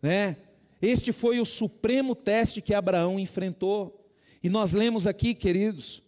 [0.00, 0.36] Né?
[0.80, 4.06] Este foi o supremo teste que Abraão enfrentou.
[4.42, 6.02] E nós lemos aqui, queridos,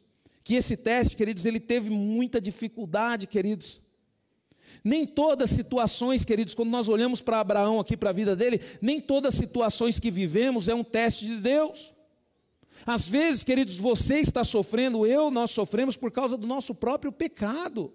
[0.45, 3.81] que esse teste, queridos, ele teve muita dificuldade, queridos.
[4.85, 8.61] Nem todas as situações, queridos, quando nós olhamos para Abraão aqui, para a vida dele,
[8.81, 11.95] nem todas as situações que vivemos é um teste de Deus.
[12.85, 17.93] Às vezes, queridos, você está sofrendo, eu, nós sofremos por causa do nosso próprio pecado.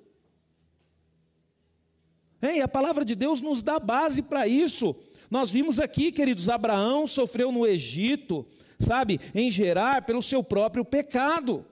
[2.42, 4.96] E a palavra de Deus nos dá base para isso.
[5.30, 8.46] Nós vimos aqui, queridos, Abraão sofreu no Egito,
[8.80, 11.66] sabe, em Gerar, pelo seu próprio pecado.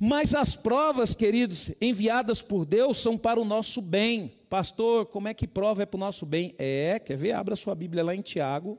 [0.00, 4.32] Mas as provas, queridos, enviadas por Deus são para o nosso bem.
[4.48, 6.54] Pastor, como é que prova é para o nosso bem?
[6.58, 7.32] É, quer ver?
[7.32, 8.78] Abra sua Bíblia lá em Tiago.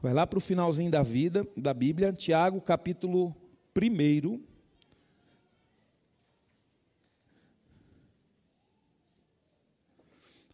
[0.00, 3.34] Vai lá para o finalzinho da vida, da Bíblia, Tiago, capítulo
[3.76, 4.55] 1.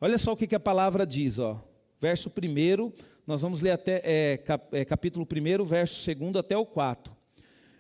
[0.04, 1.62] Olha só o que, que a palavra diz, ó.
[2.00, 2.92] Verso 1,
[3.24, 7.14] nós vamos ler até é, cap, é, capítulo 1, verso 2 até o 4.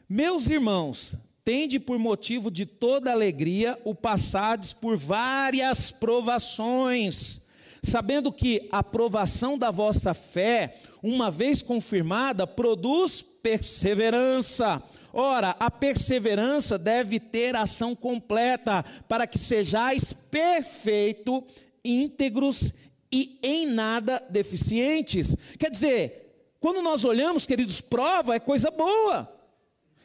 [0.08, 7.40] Meus irmãos, tende por motivo de toda alegria o passades por várias provações,
[7.82, 14.80] sabendo que a provação da vossa fé, uma vez confirmada, produz perseverança.
[15.12, 21.44] Ora, a perseverança deve ter ação completa, para que sejais perfeito,
[21.84, 22.72] íntegros
[23.10, 25.36] e em nada deficientes.
[25.58, 29.28] Quer dizer, quando nós olhamos, queridos, prova é coisa boa.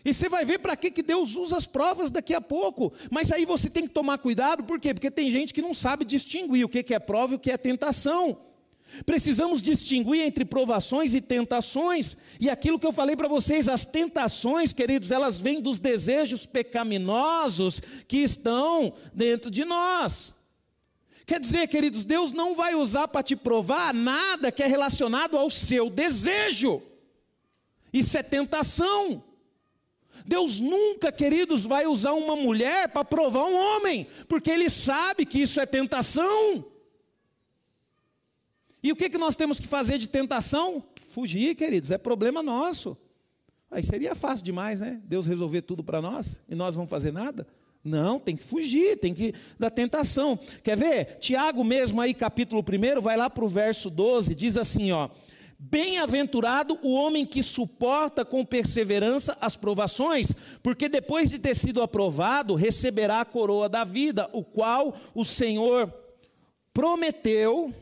[0.04, 2.94] E você vai ver para que, que Deus usa as provas daqui a pouco.
[3.12, 4.94] Mas aí você tem que tomar cuidado, por quê?
[4.94, 7.52] Porque tem gente que não sabe distinguir o que, que é prova e o que
[7.52, 8.38] é tentação.
[9.06, 12.16] Precisamos distinguir entre provações e tentações.
[12.40, 17.82] E aquilo que eu falei para vocês, as tentações, queridos, elas vêm dos desejos pecaminosos
[18.08, 20.34] que estão dentro de nós.
[21.28, 25.50] Quer dizer, queridos, Deus não vai usar para te provar nada que é relacionado ao
[25.50, 26.82] seu desejo.
[27.92, 29.22] Isso é tentação.
[30.26, 35.42] Deus nunca, queridos, vai usar uma mulher para provar um homem, porque Ele sabe que
[35.42, 36.66] isso é tentação.
[38.82, 40.82] E o que, que nós temos que fazer de tentação?
[41.10, 42.98] Fugir, queridos, é problema nosso.
[43.70, 45.02] Aí seria fácil demais, né?
[45.04, 47.46] Deus resolver tudo para nós e nós vamos fazer nada?
[47.88, 50.38] Não, tem que fugir, tem que da tentação.
[50.62, 51.18] Quer ver?
[51.20, 55.10] Tiago mesmo aí, capítulo 1, vai lá para o verso 12, diz assim, ó:
[55.58, 62.54] Bem-aventurado o homem que suporta com perseverança as provações, porque depois de ter sido aprovado,
[62.54, 65.92] receberá a coroa da vida, o qual o Senhor
[66.74, 67.74] prometeu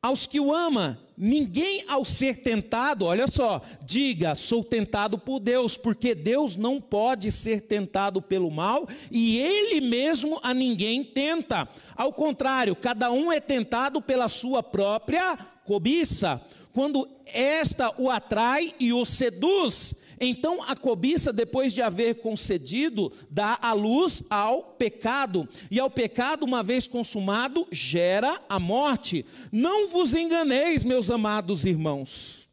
[0.00, 1.05] aos que o ama.
[1.18, 7.32] Ninguém ao ser tentado, olha só, diga, sou tentado por Deus, porque Deus não pode
[7.32, 11.66] ser tentado pelo mal e ele mesmo a ninguém tenta.
[11.96, 16.42] Ao contrário, cada um é tentado pela sua própria cobiça.
[16.70, 23.58] Quando esta o atrai e o seduz, então a cobiça, depois de haver concedido, dá
[23.60, 29.26] a luz ao pecado, e ao pecado, uma vez consumado, gera a morte.
[29.52, 32.48] Não vos enganeis, meus amados irmãos.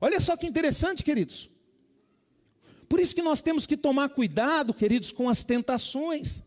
[0.00, 1.50] Olha só que interessante, queridos.
[2.88, 6.42] Por isso que nós temos que tomar cuidado, queridos, com as tentações.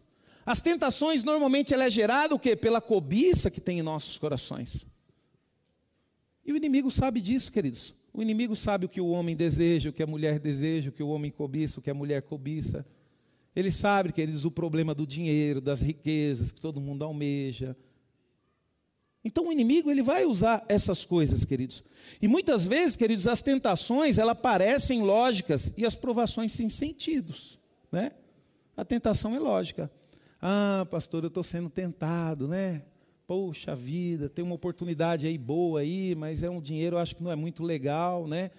[0.45, 2.55] As tentações normalmente ela é gerada o quê?
[2.55, 4.87] Pela cobiça que tem em nossos corações.
[6.43, 7.93] E o inimigo sabe disso, queridos.
[8.13, 11.03] O inimigo sabe o que o homem deseja, o que a mulher deseja, o que
[11.03, 12.85] o homem cobiça, o que a mulher cobiça.
[13.55, 17.75] Ele sabe, queridos, o problema do dinheiro, das riquezas que todo mundo almeja.
[19.23, 21.83] Então o inimigo ele vai usar essas coisas, queridos.
[22.21, 27.59] E muitas vezes, queridos, as tentações elas parecem lógicas e as provações sem sentidos,
[27.91, 28.11] né?
[28.75, 29.91] A tentação é lógica.
[30.41, 32.81] Ah, pastor, eu estou sendo tentado, né?
[33.31, 37.31] Poxa vida, tem uma oportunidade aí boa aí, mas é um dinheiro, acho que não
[37.31, 38.51] é muito legal, né?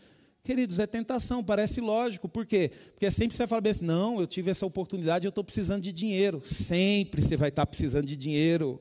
[0.43, 2.71] Queridos, é tentação, parece lógico, por quê?
[2.95, 5.93] Porque sempre você vai falar assim, não, eu tive essa oportunidade, eu estou precisando de
[5.93, 6.41] dinheiro.
[6.47, 8.81] Sempre você vai estar precisando de dinheiro.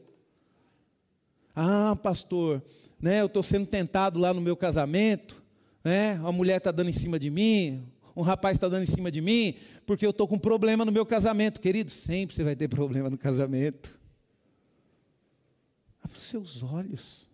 [1.53, 2.63] Ah, pastor,
[2.97, 5.43] né, eu estou sendo tentado lá no meu casamento,
[5.83, 7.83] né, uma mulher está dando em cima de mim,
[8.15, 11.05] um rapaz está dando em cima de mim, porque eu estou com problema no meu
[11.05, 11.59] casamento.
[11.59, 13.99] Querido, sempre você vai ter problema no casamento.
[16.01, 17.27] Abra os seus olhos.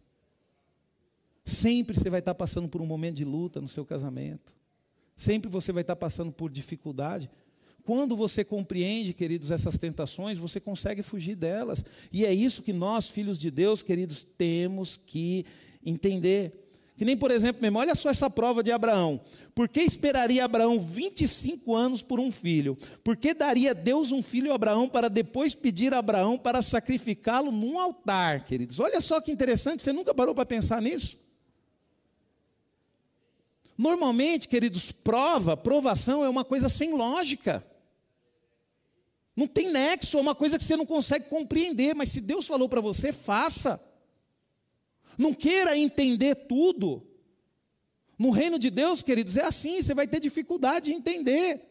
[1.46, 4.54] Sempre você vai estar passando por um momento de luta no seu casamento.
[5.16, 7.30] Sempre você vai estar passando por dificuldade.
[7.84, 11.86] Quando você compreende, queridos, essas tentações, você consegue fugir delas.
[12.12, 15.46] E é isso que nós, filhos de Deus, queridos, temos que
[15.86, 16.67] entender.
[16.98, 19.22] Que nem, por exemplo, mesmo, olha só essa prova de Abraão.
[19.54, 22.76] Por que esperaria Abraão 25 anos por um filho?
[23.04, 27.52] Por que daria Deus um filho a Abraão para depois pedir a Abraão para sacrificá-lo
[27.52, 28.80] num altar, queridos?
[28.80, 31.18] Olha só que interessante, você nunca parou para pensar nisso?
[33.78, 37.64] Normalmente, queridos, prova, provação é uma coisa sem lógica.
[39.36, 42.68] Não tem nexo, é uma coisa que você não consegue compreender, mas se Deus falou
[42.68, 43.80] para você, faça.
[45.18, 47.06] Não queira entender tudo.
[48.18, 51.62] No reino de Deus, queridos, é assim, você vai ter dificuldade de entender.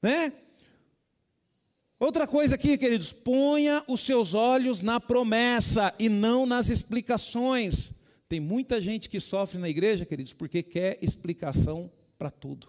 [0.00, 0.32] Né?
[1.98, 7.92] Outra coisa aqui, queridos, ponha os seus olhos na promessa e não nas explicações.
[8.28, 12.68] Tem muita gente que sofre na igreja, queridos, porque quer explicação para tudo.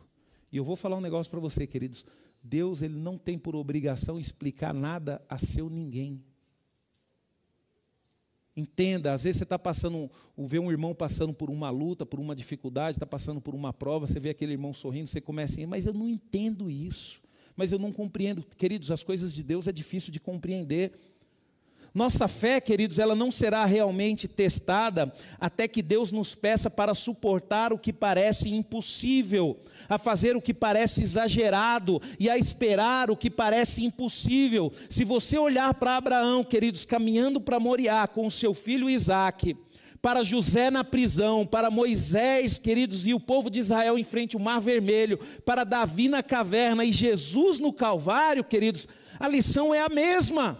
[0.51, 2.05] E eu vou falar um negócio para você, queridos.
[2.43, 6.23] Deus ele não tem por obrigação explicar nada a seu ninguém.
[8.55, 12.35] Entenda, às vezes você está passando, vê um irmão passando por uma luta, por uma
[12.35, 15.87] dificuldade, está passando por uma prova, você vê aquele irmão sorrindo, você começa assim, mas
[15.87, 17.19] eu não entendo isso,
[17.55, 18.45] mas eu não compreendo.
[18.55, 20.91] Queridos, as coisas de Deus é difícil de compreender.
[21.93, 27.71] Nossa fé, queridos, ela não será realmente testada até que Deus nos peça para suportar
[27.71, 33.29] o que parece impossível, a fazer o que parece exagerado e a esperar o que
[33.29, 34.73] parece impossível.
[34.89, 39.55] Se você olhar para Abraão, queridos, caminhando para Moriá com seu filho Isaque,
[40.01, 44.41] para José na prisão, para Moisés, queridos, e o povo de Israel em frente ao
[44.41, 48.87] Mar Vermelho, para Davi na caverna e Jesus no Calvário, queridos,
[49.19, 50.59] a lição é a mesma.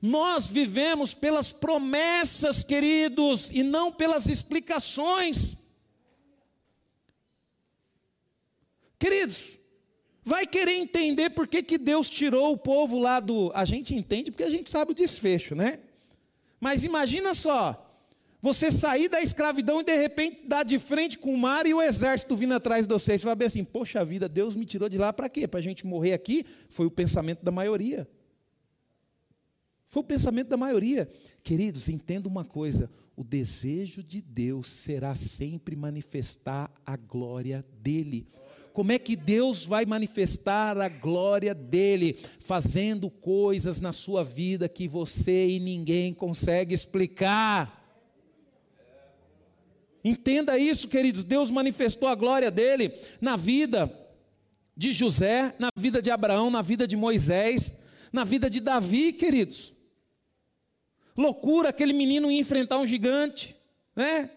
[0.00, 5.56] Nós vivemos pelas promessas, queridos, e não pelas explicações.
[8.98, 9.58] Queridos,
[10.24, 13.50] vai querer entender por que, que Deus tirou o povo lá do.
[13.54, 15.80] A gente entende porque a gente sabe o desfecho, né?
[16.60, 17.88] Mas imagina só,
[18.40, 21.82] você sair da escravidão e de repente dar de frente com o mar e o
[21.82, 23.18] exército vindo atrás de você.
[23.18, 25.48] Você vai bem assim: poxa vida, Deus me tirou de lá para quê?
[25.48, 26.44] Para a gente morrer aqui?
[26.68, 28.08] Foi o pensamento da maioria.
[29.88, 31.10] Foi o pensamento da maioria.
[31.42, 38.28] Queridos, entenda uma coisa: o desejo de Deus será sempre manifestar a glória dEle.
[38.72, 42.16] Como é que Deus vai manifestar a glória dEle?
[42.38, 47.76] Fazendo coisas na sua vida que você e ninguém consegue explicar.
[50.04, 51.24] Entenda isso, queridos.
[51.24, 53.92] Deus manifestou a glória dele na vida
[54.76, 57.74] de José, na vida de Abraão, na vida de Moisés,
[58.12, 59.74] na vida de Davi, queridos.
[61.18, 63.56] Loucura aquele menino ir enfrentar um gigante,
[63.96, 64.30] né?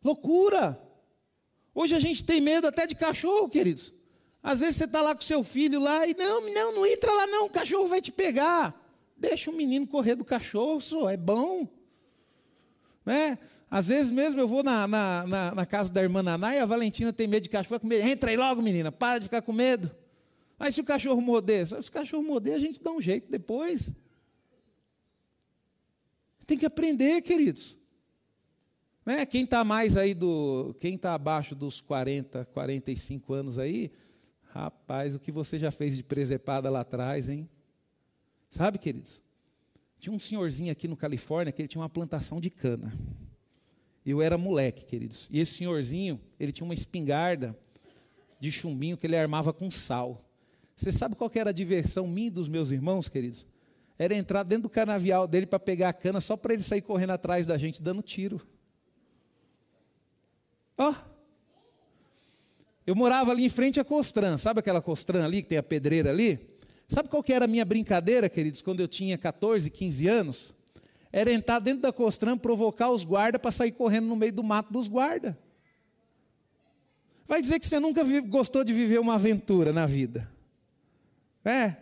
[0.00, 0.80] Loucura.
[1.74, 3.92] Hoje a gente tem medo até de cachorro, queridos.
[4.40, 7.26] Às vezes você está lá com seu filho lá e não, não, não entra lá
[7.26, 8.80] não, o cachorro vai te pegar.
[9.16, 11.66] Deixa o menino correr do cachorro, só é bom.
[13.04, 13.40] Né?
[13.68, 16.64] Às vezes mesmo eu vou na, na, na, na casa da irmã Naná e a
[16.64, 17.80] Valentina tem medo de cachorro.
[17.80, 18.06] Com medo.
[18.06, 19.90] Entra aí logo, menina, para de ficar com medo.
[20.56, 23.92] Mas se o cachorro morder, se o cachorro morder, a gente dá um jeito depois.
[26.46, 27.76] Tem que aprender, queridos.
[29.04, 29.26] Né?
[29.26, 30.74] Quem está mais aí do.
[30.80, 33.92] Quem está abaixo dos 40, 45 anos aí,
[34.52, 37.48] rapaz, o que você já fez de presepada lá atrás, hein?
[38.50, 39.22] Sabe, queridos?
[39.98, 42.96] Tinha um senhorzinho aqui no Califórnia que ele tinha uma plantação de cana.
[44.04, 45.28] Eu era moleque, queridos.
[45.32, 47.58] E esse senhorzinho, ele tinha uma espingarda
[48.38, 50.24] de chumbinho que ele armava com sal.
[50.76, 53.46] Você sabe qual era a diversão minha e dos meus irmãos, queridos?
[53.98, 57.10] Era entrar dentro do canavial dele para pegar a cana, só para ele sair correndo
[57.10, 58.40] atrás da gente, dando tiro.
[60.76, 60.90] Ó.
[60.90, 61.16] Oh.
[62.86, 66.10] Eu morava ali em frente à Costran, sabe aquela Costran ali, que tem a pedreira
[66.10, 66.38] ali?
[66.88, 70.54] Sabe qual que era a minha brincadeira, queridos, quando eu tinha 14, 15 anos?
[71.10, 74.72] Era entrar dentro da Costran, provocar os guardas para sair correndo no meio do mato
[74.72, 75.34] dos guardas.
[77.26, 80.30] Vai dizer que você nunca gostou de viver uma aventura na vida.
[81.44, 81.76] É,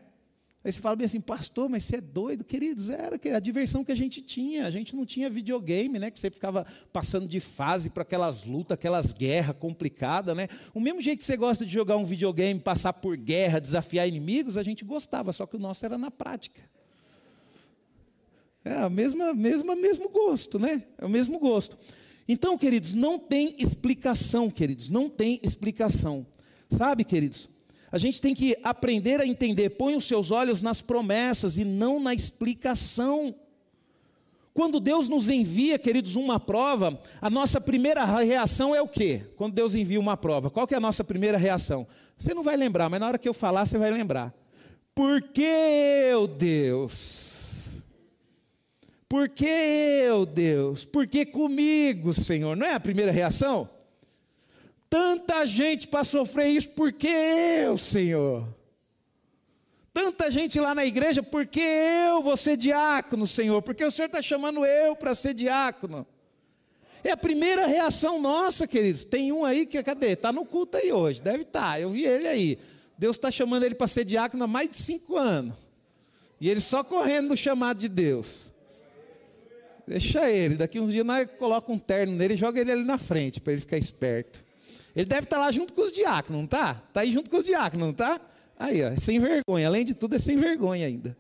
[0.65, 2.89] Aí você fala bem assim, pastor, mas você é doido, queridos?
[2.89, 4.67] Era a diversão que a gente tinha.
[4.67, 6.11] A gente não tinha videogame, né?
[6.11, 10.49] Que você ficava passando de fase para aquelas lutas, aquelas guerras complicadas, né?
[10.73, 14.57] O mesmo jeito que você gosta de jogar um videogame, passar por guerra, desafiar inimigos,
[14.57, 16.63] a gente gostava, só que o nosso era na prática.
[18.65, 20.83] É a mesma, mesma, mesmo gosto, né?
[20.97, 21.77] É o mesmo gosto.
[22.27, 26.27] Então, queridos, não tem explicação, queridos, não tem explicação.
[26.71, 27.51] Sabe, queridos?
[27.95, 29.71] A gente tem que aprender a entender.
[29.71, 33.33] Põe os seus olhos nas promessas e não na explicação.
[34.53, 39.25] Quando Deus nos envia, queridos, uma prova, a nossa primeira reação é o quê?
[39.37, 41.87] Quando Deus envia uma prova, qual que é a nossa primeira reação?
[42.19, 44.35] Você não vai lembrar, mas na hora que eu falar, você vai lembrar.
[44.93, 45.47] Por que
[46.11, 47.81] eu, Deus?
[49.09, 50.85] Por que eu, Deus?
[50.85, 52.57] Por que comigo, Senhor?
[52.57, 53.71] Não é a primeira reação?
[54.95, 58.47] Tanta gente para sofrer isso, por que eu, Senhor?
[59.93, 63.61] Tanta gente lá na igreja, por que eu vou ser diácono, Senhor?
[63.61, 66.07] Porque o Senhor está chamando eu para ser diácono.
[67.03, 69.05] É a primeira reação nossa, queridos.
[69.05, 70.13] Tem um aí que, cadê?
[70.13, 71.81] Está no culto aí hoje, deve estar, tá.
[71.81, 72.59] eu vi ele aí.
[72.97, 75.57] Deus está chamando ele para ser diácono há mais de cinco anos.
[76.41, 78.53] E ele só correndo do chamado de Deus.
[79.89, 82.97] Deixa ele, daqui uns dias nós coloca um terno nele e joga ele ali na
[82.97, 84.44] frente, para ele ficar esperto.
[84.95, 86.83] Ele deve estar tá lá junto com os diáconos, não está?
[86.89, 88.21] Está aí junto com os diáconos, não está?
[88.59, 91.17] Aí, ó, sem vergonha, além de tudo, é sem vergonha ainda.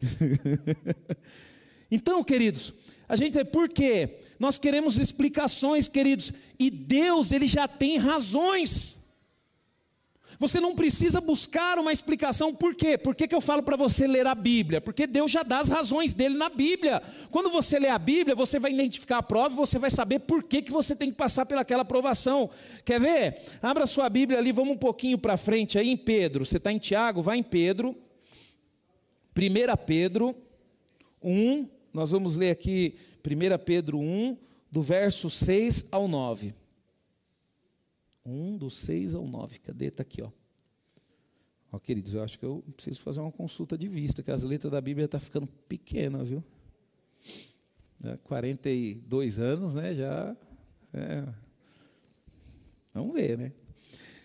[1.90, 2.74] então, queridos,
[3.08, 4.18] a gente é por quê?
[4.38, 8.96] Nós queremos explicações, queridos, e Deus, ele já tem razões.
[10.40, 12.96] Você não precisa buscar uma explicação, por quê?
[12.96, 14.80] Por que, que eu falo para você ler a Bíblia?
[14.80, 17.02] Porque Deus já dá as razões dele na Bíblia.
[17.30, 20.42] Quando você lê a Bíblia, você vai identificar a prova e você vai saber por
[20.42, 22.48] que, que você tem que passar pelaquela provação.
[22.86, 23.38] Quer ver?
[23.60, 26.46] Abra sua Bíblia ali, vamos um pouquinho para frente aí em Pedro.
[26.46, 27.94] Você está em Tiago, vai em Pedro.
[29.36, 30.34] 1 Pedro
[31.22, 34.38] 1, nós vamos ler aqui 1 Pedro 1,
[34.72, 36.54] do verso 6 ao 9.
[38.24, 39.58] 1, do 6 ao 9.
[39.58, 39.86] Cadê?
[39.86, 40.30] Está aqui, ó.
[41.72, 44.72] Ó, queridos, eu acho que eu preciso fazer uma consulta de vista, que as letras
[44.72, 46.42] da Bíblia estão tá ficando pequenas, viu?
[48.02, 49.94] Já 42 anos, né?
[49.94, 50.36] Já.
[50.92, 51.24] É.
[52.92, 53.52] Vamos ver, né?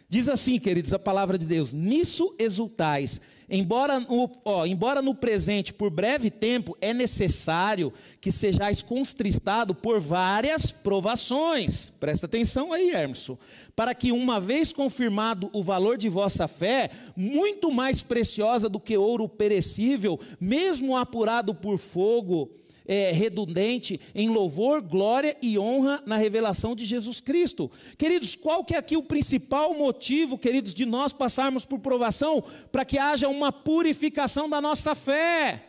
[0.10, 3.20] Diz assim, queridos, a palavra de Deus: Nisso exultais
[3.50, 10.00] Embora no, ó, embora no presente, por breve tempo, é necessário que sejais contristado por
[10.00, 11.92] várias provações.
[12.00, 13.38] Presta atenção aí, Hermeson.
[13.76, 18.98] Para que, uma vez confirmado o valor de vossa fé, muito mais preciosa do que
[18.98, 22.52] ouro perecível, mesmo apurado por fogo,
[22.88, 27.72] é, redundante em louvor, glória e honra na revelação de Jesus Cristo.
[27.98, 32.44] Queridos, qual que é aqui o principal motivo, queridos, de nós passarmos por provação?
[32.72, 35.64] Para que haja uma purificação da nossa fé.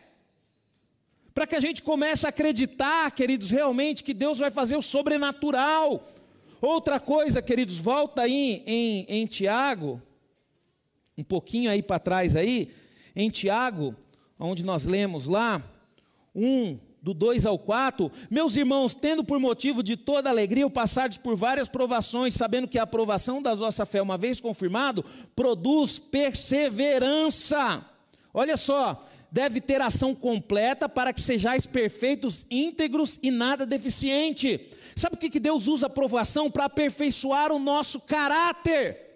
[1.33, 6.07] Para que a gente comece a acreditar, queridos, realmente que Deus vai fazer o sobrenatural.
[6.59, 10.01] Outra coisa, queridos, volta aí em, em Tiago,
[11.15, 12.71] um pouquinho aí para trás aí,
[13.15, 13.95] em Tiago,
[14.39, 15.63] onde nós lemos lá,
[16.33, 21.17] um do 2 ao 4, meus irmãos, tendo por motivo de toda alegria o passardes
[21.17, 27.85] por várias provações, sabendo que a aprovação da vossa fé, uma vez confirmado, produz perseverança.
[28.33, 34.67] Olha só, deve ter ação completa para que sejais perfeitos, íntegros e nada deficiente.
[34.95, 39.06] Sabe o que, Deus usa a provação para aperfeiçoar o nosso caráter?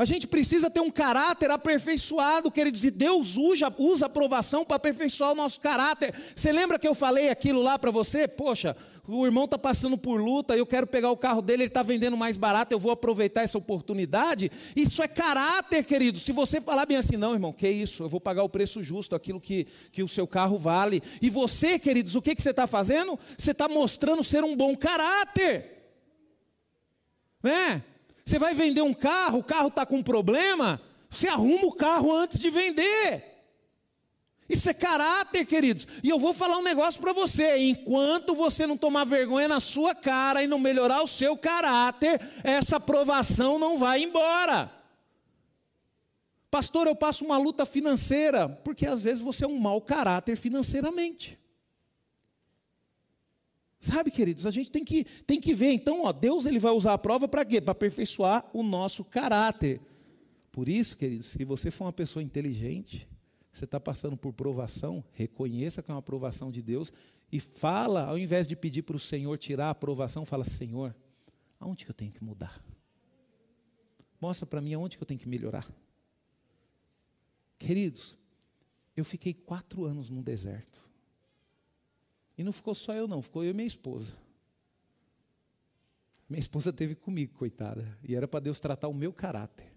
[0.00, 5.32] A gente precisa ter um caráter aperfeiçoado, queridos, e Deus usa, usa aprovação para aperfeiçoar
[5.32, 6.14] o nosso caráter.
[6.34, 8.26] Você lembra que eu falei aquilo lá para você?
[8.26, 8.74] Poxa,
[9.06, 12.16] o irmão está passando por luta, eu quero pegar o carro dele, ele está vendendo
[12.16, 14.50] mais barato, eu vou aproveitar essa oportunidade.
[14.74, 16.18] Isso é caráter, querido.
[16.18, 19.14] Se você falar bem assim, não, irmão, que isso, eu vou pagar o preço justo,
[19.14, 21.02] aquilo que, que o seu carro vale.
[21.20, 23.18] E você, queridos, o que, que você está fazendo?
[23.36, 25.76] Você está mostrando ser um bom caráter.
[27.42, 27.82] Né?
[28.24, 32.38] Você vai vender um carro, o carro está com problema, você arruma o carro antes
[32.38, 33.30] de vender.
[34.48, 35.86] Isso é caráter, queridos.
[36.02, 39.94] E eu vou falar um negócio para você: enquanto você não tomar vergonha na sua
[39.94, 44.70] cara e não melhorar o seu caráter, essa aprovação não vai embora.
[46.50, 51.39] Pastor, eu passo uma luta financeira, porque às vezes você é um mau caráter financeiramente.
[53.80, 56.92] Sabe, queridos, a gente tem que, tem que ver, então, ó, Deus ele vai usar
[56.92, 57.62] a prova para quê?
[57.62, 59.80] Para aperfeiçoar o nosso caráter.
[60.52, 63.08] Por isso, queridos, se você for uma pessoa inteligente,
[63.50, 66.92] você está passando por provação, reconheça que é uma provação de Deus
[67.32, 70.94] e fala, ao invés de pedir para o Senhor tirar a provação, fala, Senhor,
[71.58, 72.62] aonde que eu tenho que mudar?
[74.20, 75.66] Mostra para mim aonde que eu tenho que melhorar.
[77.58, 78.18] Queridos,
[78.94, 80.89] eu fiquei quatro anos no deserto.
[82.40, 84.14] E não ficou só eu, não, ficou eu e minha esposa.
[86.26, 87.98] Minha esposa teve comigo, coitada.
[88.02, 89.70] E era para Deus tratar o meu caráter.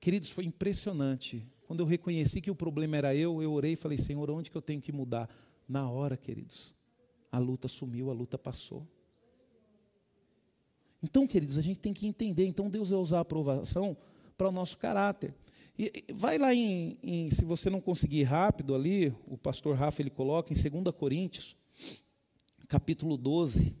[0.00, 1.46] Queridos, foi impressionante.
[1.68, 4.56] Quando eu reconheci que o problema era eu, eu orei e falei, Senhor, onde que
[4.56, 5.30] eu tenho que mudar?
[5.68, 6.74] Na hora, queridos,
[7.30, 8.84] a luta sumiu, a luta passou.
[11.00, 12.46] Então, queridos, a gente tem que entender.
[12.46, 13.96] Então, Deus vai usar a aprovação
[14.36, 15.36] para o nosso caráter.
[15.76, 20.10] E, vai lá em, em, se você não conseguir rápido ali, o pastor Rafa ele
[20.10, 21.56] coloca em 2 Coríntios,
[22.68, 23.74] capítulo 12,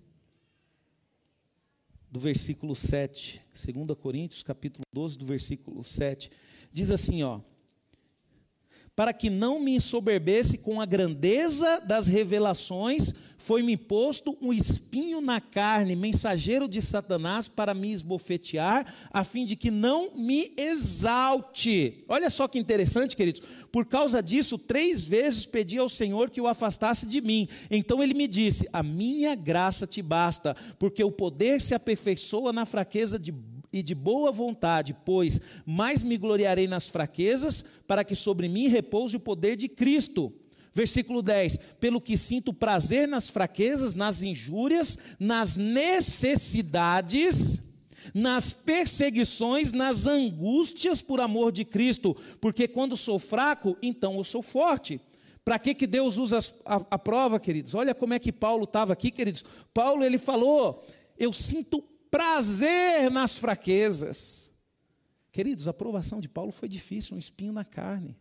[2.10, 3.40] do versículo 7.
[3.52, 6.30] 2 Coríntios, capítulo 12, do versículo 7.
[6.72, 7.40] Diz assim, ó:
[8.96, 13.12] Para que não me ensoberbesse com a grandeza das revelações,
[13.44, 19.54] foi-me posto um espinho na carne, mensageiro de Satanás, para me esbofetear, a fim de
[19.54, 22.02] que não me exalte.
[22.08, 23.42] Olha só que interessante, queridos.
[23.70, 27.46] Por causa disso, três vezes pedi ao Senhor que o afastasse de mim.
[27.70, 32.64] Então ele me disse: A minha graça te basta, porque o poder se aperfeiçoa na
[32.64, 33.34] fraqueza de
[33.70, 39.16] e de boa vontade, pois mais me gloriarei nas fraquezas, para que sobre mim repouse
[39.16, 40.32] o poder de Cristo.
[40.74, 47.62] Versículo 10: Pelo que sinto prazer nas fraquezas, nas injúrias, nas necessidades,
[48.12, 54.42] nas perseguições, nas angústias por amor de Cristo, porque quando sou fraco, então eu sou
[54.42, 55.00] forte.
[55.44, 57.74] Para que, que Deus usa a, a, prova, queridos?
[57.74, 59.44] Olha como é que Paulo estava aqui, queridos.
[59.72, 60.82] Paulo ele falou:
[61.18, 64.50] Eu sinto prazer nas fraquezas.
[65.30, 68.16] Queridos, a aprovação de Paulo foi difícil, um espinho na carne.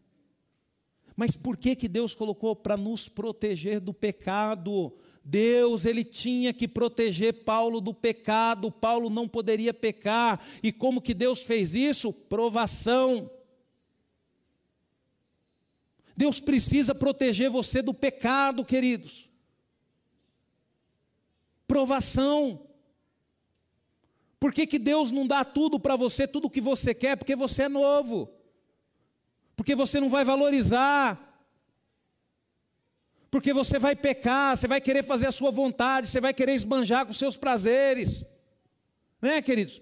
[1.16, 4.94] Mas por que que Deus colocou para nos proteger do pecado?
[5.24, 8.72] Deus, ele tinha que proteger Paulo do pecado.
[8.72, 10.44] Paulo não poderia pecar.
[10.62, 12.12] E como que Deus fez isso?
[12.12, 13.30] Provação.
[16.16, 19.30] Deus precisa proteger você do pecado, queridos.
[21.68, 22.68] Provação.
[24.40, 27.16] Por que, que Deus não dá tudo para você, tudo que você quer?
[27.16, 28.30] Porque você é novo
[29.56, 31.20] porque você não vai valorizar,
[33.30, 37.06] porque você vai pecar, você vai querer fazer a sua vontade, você vai querer esbanjar
[37.06, 38.26] com seus prazeres,
[39.22, 39.82] né, queridos?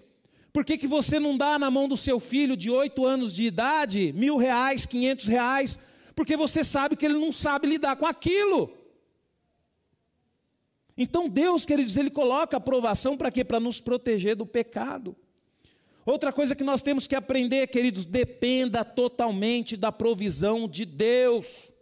[0.52, 3.44] Por que, que você não dá na mão do seu filho de oito anos de
[3.44, 5.78] idade mil reais, quinhentos reais?
[6.14, 8.72] Porque você sabe que ele não sabe lidar com aquilo.
[10.96, 13.44] Então Deus, queridos, Ele coloca a aprovação para quê?
[13.44, 15.16] Para nos proteger do pecado.
[16.04, 21.72] Outra coisa que nós temos que aprender, queridos, dependa totalmente da provisão de Deus.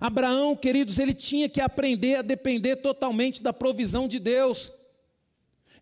[0.00, 4.72] Abraão, queridos, ele tinha que aprender a depender totalmente da provisão de Deus.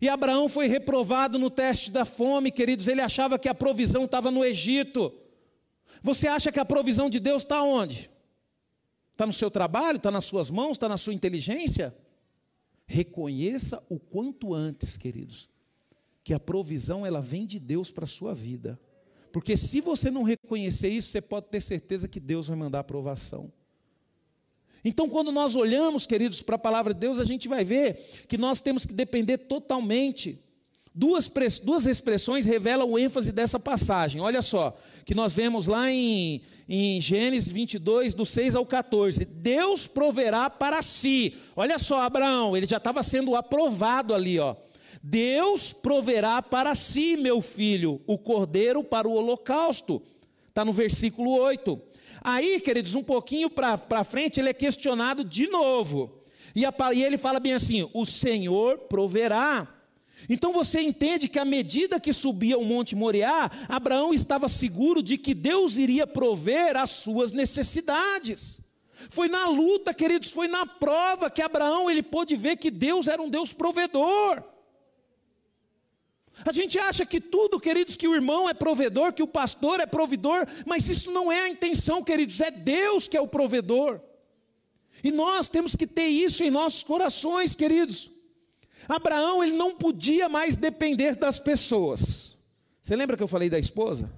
[0.01, 4.29] E Abraão foi reprovado no teste da fome, queridos, ele achava que a provisão estava
[4.29, 5.13] no Egito.
[6.01, 8.09] Você acha que a provisão de Deus está onde?
[9.13, 11.95] Está no seu trabalho, está nas suas mãos, está na sua inteligência?
[12.85, 15.49] Reconheça o quanto antes, queridos,
[16.23, 18.79] que a provisão ela vem de Deus para a sua vida.
[19.31, 23.51] Porque se você não reconhecer isso, você pode ter certeza que Deus vai mandar aprovação.
[24.83, 28.37] Então, quando nós olhamos, queridos, para a palavra de Deus, a gente vai ver que
[28.37, 30.39] nós temos que depender totalmente.
[30.93, 31.29] Duas,
[31.61, 34.21] duas expressões revelam o ênfase dessa passagem.
[34.21, 39.25] Olha só, que nós vemos lá em, em Gênesis 22, do 6 ao 14.
[39.25, 41.35] Deus proverá para si.
[41.55, 44.55] Olha só, Abraão, ele já estava sendo aprovado ali, ó.
[45.01, 50.01] Deus proverá para si, meu filho, o cordeiro para o holocausto.
[50.49, 51.79] Está no versículo 8.
[52.21, 56.19] Aí, queridos, um pouquinho para frente, ele é questionado de novo.
[56.53, 59.67] E, a, e ele fala bem assim: o Senhor proverá.
[60.27, 65.17] Então você entende que à medida que subia o Monte Moriá, Abraão estava seguro de
[65.17, 68.59] que Deus iria prover as suas necessidades.
[69.09, 73.21] Foi na luta, queridos, foi na prova que Abraão ele pôde ver que Deus era
[73.21, 74.43] um Deus provedor.
[76.45, 79.85] A gente acha que tudo, queridos, que o irmão é provedor, que o pastor é
[79.85, 83.99] provedor, mas isso não é a intenção, queridos, é Deus que é o provedor.
[85.03, 88.11] E nós temos que ter isso em nossos corações, queridos.
[88.87, 92.37] Abraão, ele não podia mais depender das pessoas.
[92.81, 94.11] Você lembra que eu falei da esposa?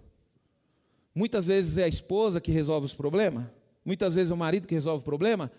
[1.13, 3.45] Muitas vezes é a esposa que resolve os problemas,
[3.83, 5.51] muitas vezes é o marido que resolve o problema.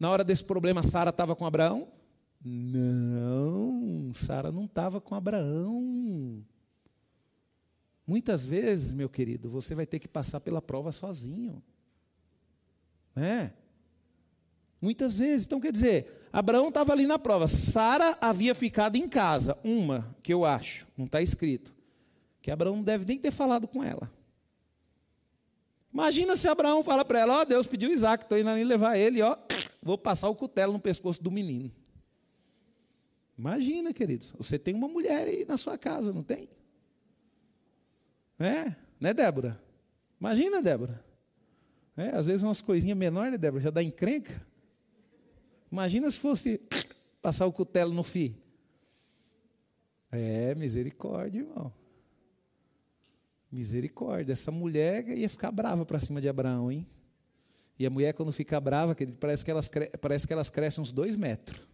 [0.00, 1.86] Na hora desse problema, Sara estava com Abraão?
[2.44, 6.44] Não, Sara não estava com Abraão.
[8.06, 11.62] Muitas vezes, meu querido, você vai ter que passar pela prova sozinho.
[13.16, 13.54] Né?
[14.78, 15.46] Muitas vezes.
[15.46, 17.48] Então, quer dizer, Abraão estava ali na prova.
[17.48, 19.56] Sara havia ficado em casa.
[19.64, 21.72] Uma, que eu acho, não está escrito.
[22.42, 24.12] Que Abraão não deve nem ter falado com ela.
[25.90, 28.98] Imagina se Abraão fala para ela: Ó, oh, Deus pediu Isaac, estou indo ali levar
[28.98, 29.38] ele, ó,
[29.80, 31.72] vou passar o cutelo no pescoço do menino.
[33.36, 36.48] Imagina, queridos, você tem uma mulher aí na sua casa, não tem?
[38.38, 39.60] É, né, Débora?
[40.20, 41.04] Imagina, Débora.
[41.96, 44.44] É, às vezes umas coisinhas menores, né, Débora, já dá encrenca.
[45.70, 46.60] Imagina se fosse
[47.20, 48.36] passar o cutelo no fio.
[50.10, 51.72] É, misericórdia, irmão.
[53.50, 54.32] Misericórdia.
[54.32, 56.86] Essa mulher ia ficar brava para cima de Abraão, hein?
[57.76, 59.68] E a mulher, quando fica brava, parece que elas,
[60.00, 61.73] parece que elas crescem uns dois metros.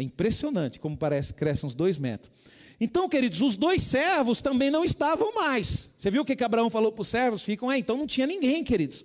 [0.00, 2.32] É impressionante como parece que crescem uns dois metros.
[2.80, 5.90] Então, queridos, os dois servos também não estavam mais.
[5.98, 7.42] Você viu o que, que Abraão falou para os servos?
[7.42, 9.04] Ficam, é, então não tinha ninguém, queridos.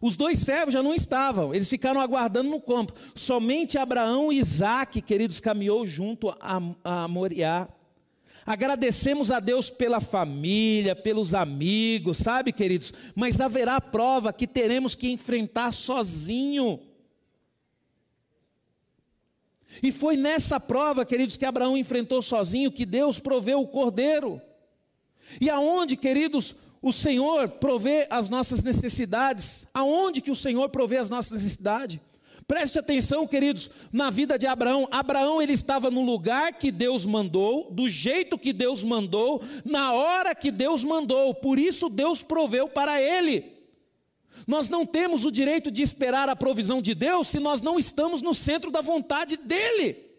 [0.00, 2.94] Os dois servos já não estavam, eles ficaram aguardando no campo.
[3.14, 7.68] Somente Abraão e Isaac, queridos, caminhou junto a, a Moriá.
[8.44, 12.92] Agradecemos a Deus pela família, pelos amigos, sabe, queridos?
[13.14, 16.80] Mas haverá prova que teremos que enfrentar sozinho.
[19.82, 24.40] E foi nessa prova, queridos, que Abraão enfrentou sozinho que Deus proveu o cordeiro.
[25.40, 29.66] E aonde, queridos, o Senhor provê as nossas necessidades?
[29.72, 31.98] Aonde que o Senhor provê as nossas necessidades?
[32.46, 34.88] Preste atenção, queridos, na vida de Abraão.
[34.90, 40.34] Abraão ele estava no lugar que Deus mandou, do jeito que Deus mandou, na hora
[40.34, 41.32] que Deus mandou.
[41.32, 43.59] Por isso Deus proveu para ele.
[44.50, 48.20] Nós não temos o direito de esperar a provisão de Deus se nós não estamos
[48.20, 50.10] no centro da vontade dele.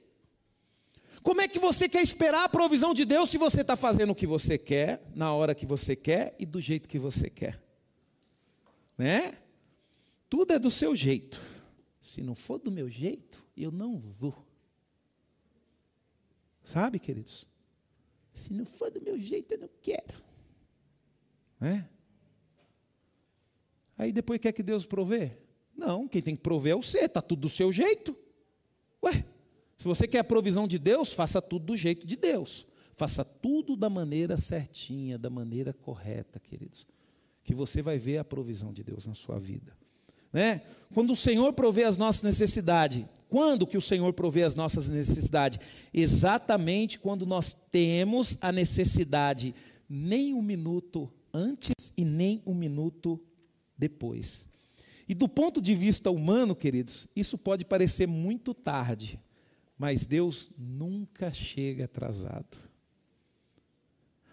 [1.21, 4.15] Como é que você quer esperar a provisão de Deus se você está fazendo o
[4.15, 7.61] que você quer, na hora que você quer e do jeito que você quer?
[8.97, 9.37] Né?
[10.29, 11.37] Tudo é do seu jeito.
[12.01, 14.47] Se não for do meu jeito, eu não vou.
[16.63, 17.45] Sabe, queridos?
[18.33, 20.23] Se não for do meu jeito, eu não quero.
[21.59, 21.83] É?
[24.01, 25.37] Aí depois quer que Deus provê?
[25.77, 28.17] Não, quem tem que prover é você, está tudo do seu jeito.
[29.05, 29.23] Ué,
[29.77, 32.65] se você quer a provisão de Deus, faça tudo do jeito de Deus.
[32.95, 36.87] Faça tudo da maneira certinha, da maneira correta, queridos.
[37.43, 39.71] Que você vai ver a provisão de Deus na sua vida.
[40.33, 40.63] Né?
[40.95, 45.59] Quando o Senhor provê as nossas necessidades, quando que o Senhor provê as nossas necessidades?
[45.93, 49.53] Exatamente quando nós temos a necessidade,
[49.87, 53.21] nem um minuto antes e nem um minuto
[53.81, 54.47] depois.
[55.09, 59.19] E do ponto de vista humano, queridos, isso pode parecer muito tarde,
[59.75, 62.57] mas Deus nunca chega atrasado.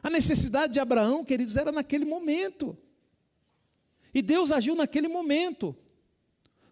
[0.03, 2.77] A necessidade de Abraão, queridos, era naquele momento.
[4.15, 5.75] E Deus agiu naquele momento.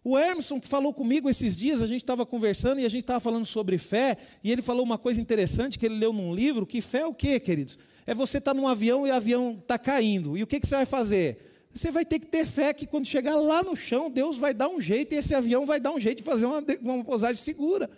[0.04, 3.18] O Emerson que falou comigo esses dias, a gente estava conversando e a gente estava
[3.18, 6.80] falando sobre fé, e ele falou uma coisa interessante que ele leu num livro, que
[6.80, 7.78] fé é o quê, queridos?
[8.06, 10.36] É você estar tá num avião e o avião está caindo.
[10.36, 11.55] E o que, que você vai fazer?
[11.76, 14.66] Você vai ter que ter fé que quando chegar lá no chão, Deus vai dar
[14.66, 17.90] um jeito e esse avião vai dar um jeito de fazer uma, uma pousagem segura.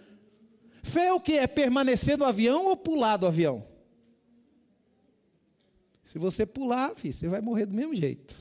[0.83, 1.35] Fé é o que?
[1.35, 3.65] É permanecer no avião ou pular do avião?
[6.03, 8.35] Se você pular, filho, você vai morrer do mesmo jeito.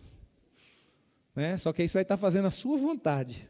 [1.36, 1.56] Né?
[1.58, 3.48] Só que aí você vai estar fazendo a sua vontade.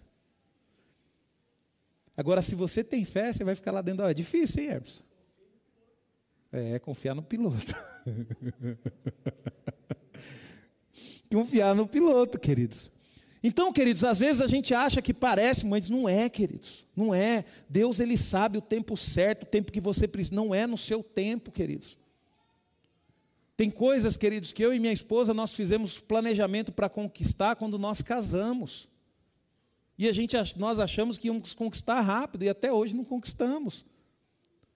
[2.18, 4.06] Agora, se você tem fé, você vai ficar lá dentro.
[4.06, 5.04] É difícil, hein, Emerson?
[6.52, 7.74] É, confiar no piloto.
[11.32, 12.92] confiar no piloto, queridos.
[13.44, 16.86] Então, queridos, às vezes a gente acha que parece, mas não é, queridos.
[16.96, 17.46] Não é.
[17.70, 20.36] Deus, Ele sabe o tempo certo, o tempo que você precisa.
[20.36, 21.98] Não é no seu tempo, queridos.
[23.56, 28.02] Tem coisas, queridos, que eu e minha esposa nós fizemos planejamento para conquistar quando nós
[28.02, 28.88] casamos.
[29.98, 33.84] E a gente, nós achamos que íamos conquistar rápido e até hoje não conquistamos.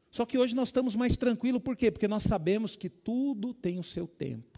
[0.09, 1.91] Só que hoje nós estamos mais tranquilos, por quê?
[1.91, 4.50] Porque nós sabemos que tudo tem o seu tempo.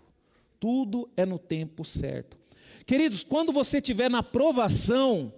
[0.64, 2.38] Tudo é no tempo certo.
[2.86, 5.34] Queridos, quando você estiver na provação,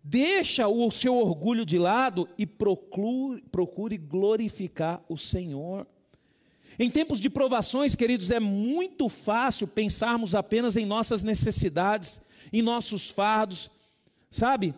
[0.00, 5.88] deixa o seu orgulho de lado e procure, procure glorificar o Senhor.
[6.78, 12.20] Em tempos de provações, queridos, é muito fácil pensarmos apenas em nossas necessidades,
[12.52, 13.72] em nossos fardos,
[14.30, 14.74] Sabe?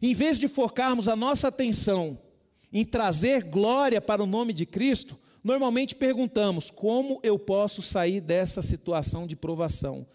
[0.00, 2.16] Em vez de focarmos a nossa atenção
[2.72, 8.62] em trazer glória para o nome de Cristo, normalmente perguntamos: como eu posso sair dessa
[8.62, 10.06] situação de provação?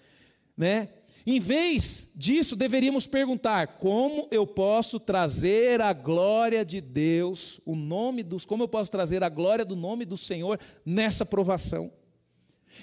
[0.57, 0.89] Né?
[1.27, 8.21] Em vez disso, deveríamos perguntar: como eu posso trazer a glória de Deus, o nome
[8.21, 11.91] dos, como eu posso trazer a glória do nome do Senhor nessa provação?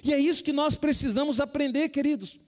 [0.02, 2.40] E é isso que nós precisamos aprender, queridos.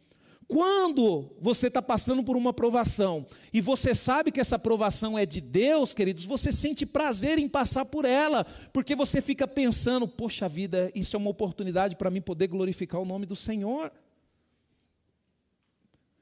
[0.46, 5.40] Quando você está passando por uma provação e você sabe que essa provação é de
[5.40, 10.90] Deus, queridos, você sente prazer em passar por ela, porque você fica pensando: poxa vida,
[10.94, 13.90] isso é uma oportunidade para mim poder glorificar o nome do Senhor.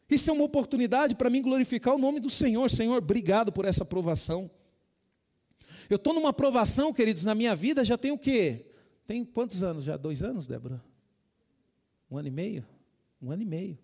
[0.08, 2.70] Isso é uma oportunidade para mim glorificar o nome do Senhor.
[2.70, 4.50] Senhor, obrigado por essa provação.
[5.88, 8.66] Eu estou numa provação, queridos, na minha vida já tem o quê?
[9.06, 9.96] Tem quantos anos já?
[9.96, 10.82] Dois anos, Débora?
[12.10, 12.64] Um ano e meio?
[13.20, 13.78] Um ano e meio.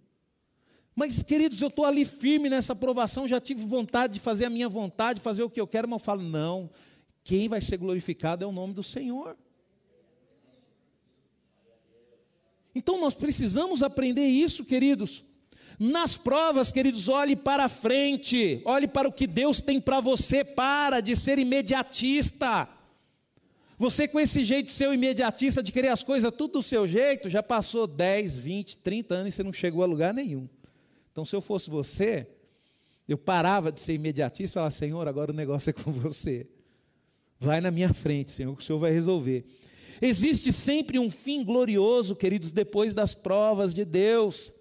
[0.99, 4.68] Mas, queridos, eu estou ali firme nessa aprovação, já tive vontade de fazer a minha
[4.68, 6.68] vontade, fazer o que eu quero, mas eu falo, não,
[7.22, 9.36] quem vai ser glorificado é o nome do Senhor.
[12.74, 15.24] Então nós precisamos aprender isso, queridos.
[15.78, 21.01] Nas provas, queridos, olhe para frente, olhe para o que Deus tem para você, para
[21.01, 22.68] de ser imediatista.
[23.78, 27.40] Você com esse jeito seu imediatista de querer as coisas tudo do seu jeito, já
[27.40, 30.49] passou 10, 20, 30 anos e você não chegou a lugar nenhum.
[31.11, 32.29] Então, se eu fosse você,
[33.09, 36.47] eu parava de ser imediatista e falava, Senhor, agora o negócio é com você.
[37.41, 39.45] Vai na minha frente, Senhor, que o Senhor vai resolver.
[40.01, 44.53] Existe sempre um fim glorioso, queridos, depois das provas de Deus.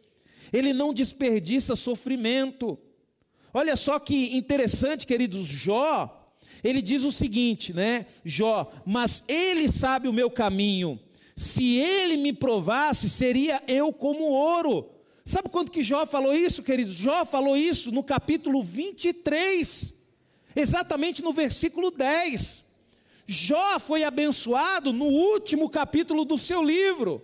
[0.51, 2.77] Ele não desperdiça sofrimento.
[3.53, 6.25] Olha só que interessante, queridos, Jó,
[6.63, 8.05] ele diz o seguinte, né?
[8.23, 10.99] Jó, mas ele sabe o meu caminho.
[11.35, 14.89] Se ele me provasse, seria eu como ouro.
[15.27, 16.93] Sabe quando que Jó falou isso, queridos?
[16.93, 19.93] Jó falou isso no capítulo 23,
[20.55, 22.63] exatamente no versículo 10.
[23.27, 27.21] Jó foi abençoado no último capítulo do seu livro,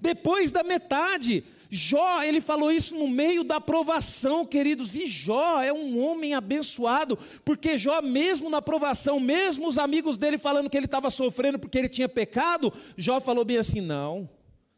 [0.00, 1.42] depois da metade.
[1.68, 7.18] Jó, ele falou isso no meio da provação, queridos, e Jó é um homem abençoado,
[7.44, 11.76] porque Jó, mesmo na provação, mesmo os amigos dele falando que ele estava sofrendo porque
[11.76, 14.30] ele tinha pecado, Jó falou bem assim: não,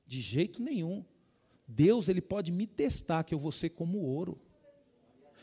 [0.06, 1.04] de jeito nenhum.
[1.68, 4.40] Deus, ele pode me testar, que eu vou ser como ouro.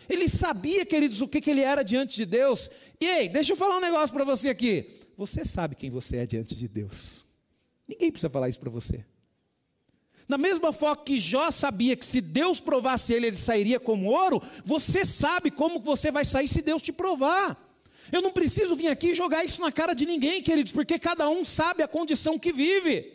[0.09, 2.69] Ele sabia, queridos, o que, que ele era diante de Deus.
[2.99, 4.89] E ei, deixa eu falar um negócio para você aqui.
[5.15, 7.23] Você sabe quem você é diante de Deus.
[7.87, 9.05] Ninguém precisa falar isso para você.
[10.27, 14.41] Da mesma forma que Jó sabia que se Deus provasse ele, ele sairia como ouro,
[14.65, 17.61] você sabe como você vai sair se Deus te provar.
[18.11, 21.45] Eu não preciso vir aqui jogar isso na cara de ninguém, queridos, porque cada um
[21.45, 23.14] sabe a condição que vive.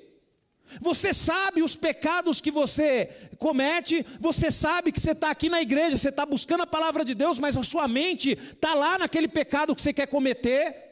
[0.81, 3.07] Você sabe os pecados que você
[3.39, 7.15] comete, você sabe que você está aqui na igreja, você está buscando a palavra de
[7.15, 10.91] Deus, mas a sua mente está lá naquele pecado que você quer cometer.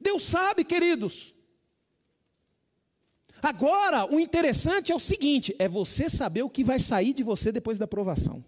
[0.00, 1.34] Deus sabe, queridos.
[3.42, 7.50] Agora, o interessante é o seguinte: é você saber o que vai sair de você
[7.52, 8.44] depois da aprovação.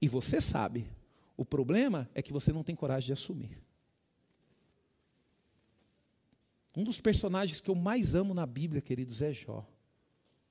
[0.00, 0.88] E você sabe.
[1.36, 3.65] O problema é que você não tem coragem de assumir.
[6.76, 9.66] Um dos personagens que eu mais amo na Bíblia, queridos, é Jó.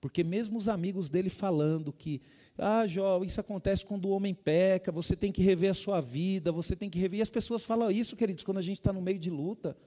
[0.01, 2.19] Porque mesmo os amigos dele falando que,
[2.57, 6.51] ah, Jó, isso acontece quando o homem peca, você tem que rever a sua vida,
[6.51, 7.19] você tem que rever.
[7.19, 9.77] E as pessoas falam isso, queridos, quando a gente está no meio de luta.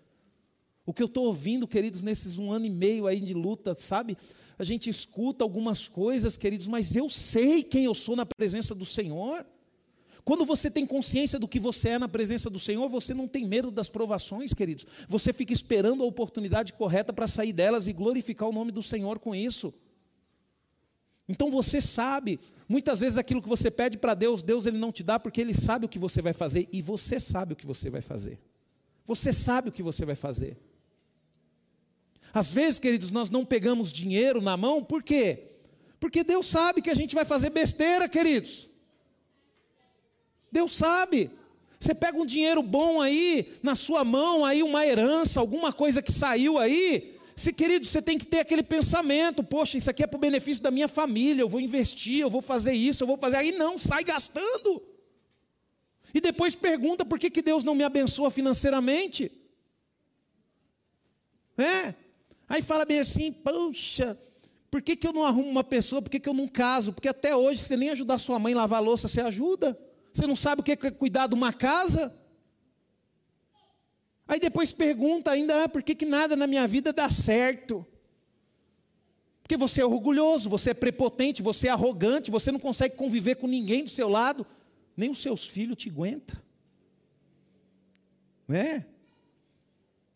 [0.86, 4.16] O que eu estou ouvindo, queridos, nesses um ano e meio aí de luta, sabe?
[4.56, 8.84] A gente escuta algumas coisas, queridos, mas eu sei quem eu sou na presença do
[8.84, 9.44] Senhor.
[10.24, 13.46] Quando você tem consciência do que você é na presença do Senhor, você não tem
[13.46, 14.86] medo das provações, queridos.
[15.08, 19.18] Você fica esperando a oportunidade correta para sair delas e glorificar o nome do Senhor
[19.18, 19.72] com isso.
[21.28, 25.02] Então você sabe, muitas vezes aquilo que você pede para Deus, Deus ele não te
[25.02, 27.90] dá porque ele sabe o que você vai fazer e você sabe o que você
[27.90, 28.38] vai fazer.
[29.04, 30.56] Você sabe o que você vai fazer.
[32.32, 35.56] Às vezes, queridos, nós não pegamos dinheiro na mão, por quê?
[35.98, 38.68] Porque Deus sabe que a gente vai fazer besteira, queridos.
[40.50, 41.30] Deus sabe.
[41.78, 46.10] Você pega um dinheiro bom aí, na sua mão, aí uma herança, alguma coisa que
[46.10, 47.16] saiu aí.
[47.36, 50.62] Se, querido, você tem que ter aquele pensamento: poxa, isso aqui é para o benefício
[50.62, 53.36] da minha família, eu vou investir, eu vou fazer isso, eu vou fazer.
[53.36, 54.82] Aí não, sai gastando.
[56.12, 59.30] E depois pergunta por que, que Deus não me abençoa financeiramente.
[61.56, 61.94] É,
[62.48, 64.18] Aí fala bem assim, poxa,
[64.70, 66.00] por que, que eu não arrumo uma pessoa?
[66.00, 66.92] Por que, que eu não caso?
[66.92, 69.78] Porque até hoje, você nem ajudar sua mãe a lavar a louça, você ajuda?
[70.18, 72.12] Você não sabe o que é cuidar de uma casa?
[74.26, 77.86] Aí depois pergunta ainda, ah, por que, que nada na minha vida dá certo?
[79.40, 83.46] Porque você é orgulhoso, você é prepotente, você é arrogante, você não consegue conviver com
[83.46, 84.44] ninguém do seu lado,
[84.96, 86.36] nem os seus filhos te aguentam.
[88.48, 88.84] Não é?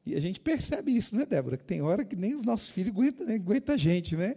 [0.05, 1.57] E a gente percebe isso, né, Débora?
[1.57, 4.37] Que tem hora que nem os nossos filhos aguentam, né, aguenta a gente, né?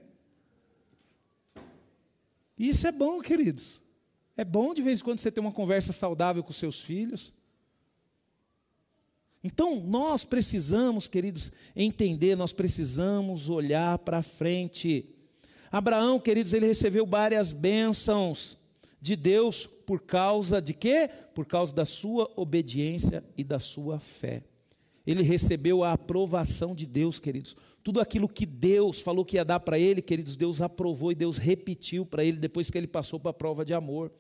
[2.56, 3.82] E isso é bom, queridos.
[4.38, 7.34] É bom de vez em quando você ter uma conversa saudável com seus filhos.
[9.44, 15.10] Então, nós precisamos, queridos, entender, nós precisamos olhar para frente.
[15.72, 18.58] Abraão, queridos, ele recebeu várias bênçãos
[19.00, 21.10] de Deus por causa de quê?
[21.34, 24.44] Por causa da sua obediência e da sua fé
[25.06, 27.56] ele recebeu a aprovação de Deus, queridos.
[27.84, 31.38] Tudo aquilo que Deus falou que ia dar para ele, queridos, Deus aprovou e Deus
[31.38, 34.12] repetiu para ele depois que ele passou para a prova de amor.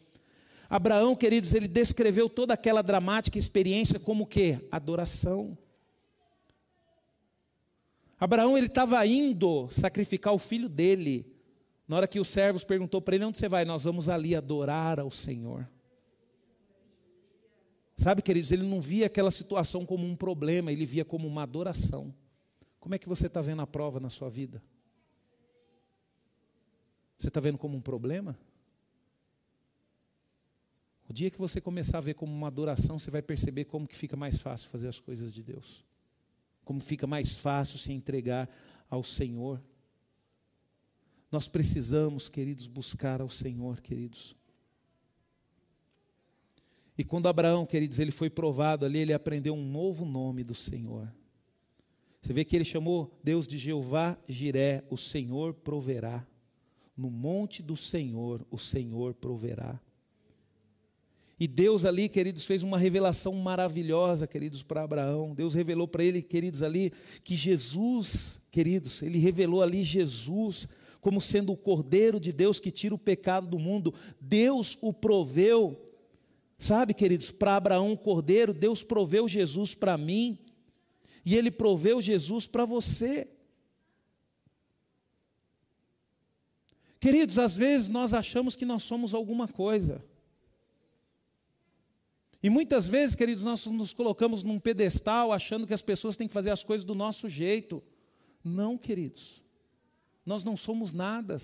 [0.69, 4.59] Abraão, queridos, ele descreveu toda aquela dramática experiência como o quê?
[4.71, 5.57] Adoração.
[8.19, 11.31] Abraão, ele estava indo sacrificar o filho dele.
[11.87, 13.65] Na hora que os servos perguntou para ele, onde você vai?
[13.65, 15.69] Nós vamos ali adorar ao Senhor.
[17.97, 22.13] Sabe, queridos, ele não via aquela situação como um problema, ele via como uma adoração,
[22.79, 24.61] Como é que você está vendo a prova na sua vida?
[27.17, 28.37] Você está vendo como um problema?
[31.07, 33.95] O dia que você começar a ver como uma adoração, você vai perceber como que
[33.95, 35.85] fica mais fácil fazer as coisas de Deus.
[36.63, 38.49] Como fica mais fácil se entregar
[38.89, 39.61] ao Senhor.
[41.31, 44.35] Nós precisamos, queridos, buscar ao Senhor, queridos.
[46.97, 51.13] E quando Abraão, queridos, ele foi provado ali, ele aprendeu um novo nome do Senhor.
[52.21, 56.25] Você vê que ele chamou Deus de Jeová Jiré, o Senhor proverá.
[56.97, 59.79] No monte do Senhor, o Senhor proverá.
[61.39, 65.33] E Deus ali, queridos, fez uma revelação maravilhosa, queridos, para Abraão.
[65.33, 70.67] Deus revelou para ele, queridos, ali, que Jesus, queridos, ele revelou ali Jesus
[71.01, 73.93] como sendo o Cordeiro de Deus que tira o pecado do mundo.
[74.19, 75.79] Deus o proveu
[76.57, 80.39] Sabe, queridos, para Abraão um cordeiro, Deus proveu Jesus para mim,
[81.25, 83.27] e Ele proveu Jesus para você.
[86.99, 90.03] Queridos, às vezes nós achamos que nós somos alguma coisa.
[92.45, 96.33] E muitas vezes, queridos, nós nos colocamos num pedestal achando que as pessoas têm que
[96.33, 97.81] fazer as coisas do nosso jeito.
[98.43, 99.41] Não, queridos.
[100.23, 101.41] Nós não somos nada.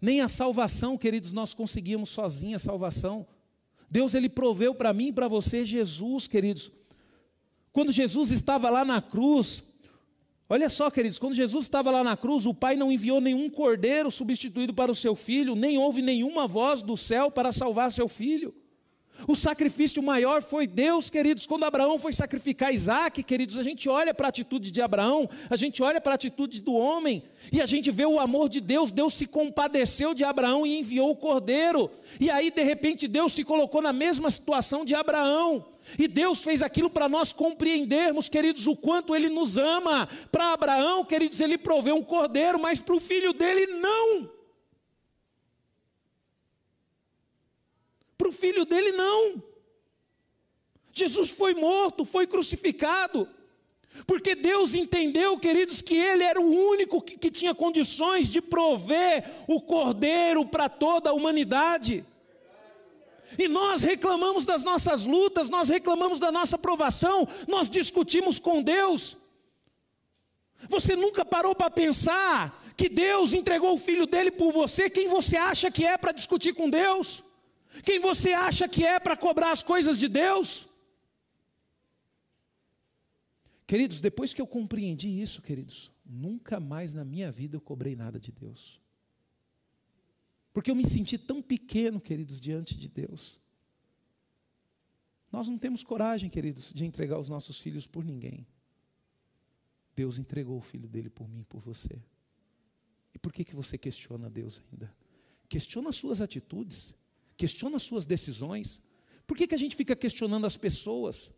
[0.00, 3.26] Nem a salvação, queridos, nós conseguimos sozinha a salvação.
[3.90, 6.72] Deus ele proveu para mim e para você Jesus, queridos.
[7.70, 9.62] Quando Jesus estava lá na cruz,
[10.48, 14.10] olha só, queridos, quando Jesus estava lá na cruz, o Pai não enviou nenhum cordeiro
[14.10, 18.54] substituído para o seu filho, nem houve nenhuma voz do céu para salvar seu filho.
[19.26, 21.46] O sacrifício maior foi Deus, queridos.
[21.46, 25.56] Quando Abraão foi sacrificar Isaac, queridos, a gente olha para a atitude de Abraão, a
[25.56, 28.92] gente olha para a atitude do homem, e a gente vê o amor de Deus.
[28.92, 31.90] Deus se compadeceu de Abraão e enviou o cordeiro.
[32.18, 35.64] E aí, de repente, Deus se colocou na mesma situação de Abraão.
[35.98, 40.08] E Deus fez aquilo para nós compreendermos, queridos, o quanto Ele nos ama.
[40.32, 44.28] Para Abraão, queridos, Ele proveu um cordeiro, mas para o filho dele, não.
[48.16, 49.42] Para o filho dele, não.
[50.92, 53.28] Jesus foi morto, foi crucificado.
[54.06, 59.24] Porque Deus entendeu, queridos, que Ele era o único que, que tinha condições de prover
[59.46, 62.04] o cordeiro para toda a humanidade.
[63.38, 69.16] E nós reclamamos das nossas lutas, nós reclamamos da nossa provação, nós discutimos com Deus.
[70.68, 74.88] Você nunca parou para pensar que Deus entregou o filho dele por você?
[74.90, 77.22] Quem você acha que é para discutir com Deus?
[77.82, 80.68] Quem você acha que é para cobrar as coisas de Deus?
[83.66, 88.20] Queridos, depois que eu compreendi isso, queridos, nunca mais na minha vida eu cobrei nada
[88.20, 88.80] de Deus.
[90.52, 93.40] Porque eu me senti tão pequeno, queridos, diante de Deus.
[95.32, 98.46] Nós não temos coragem, queridos, de entregar os nossos filhos por ninguém.
[99.96, 102.00] Deus entregou o filho dele por mim, por você.
[103.12, 104.94] E por que, que você questiona Deus ainda?
[105.48, 106.94] Questiona as suas atitudes.
[107.36, 108.80] Questiona as suas decisões.
[109.26, 111.32] Por que, que a gente fica questionando as pessoas?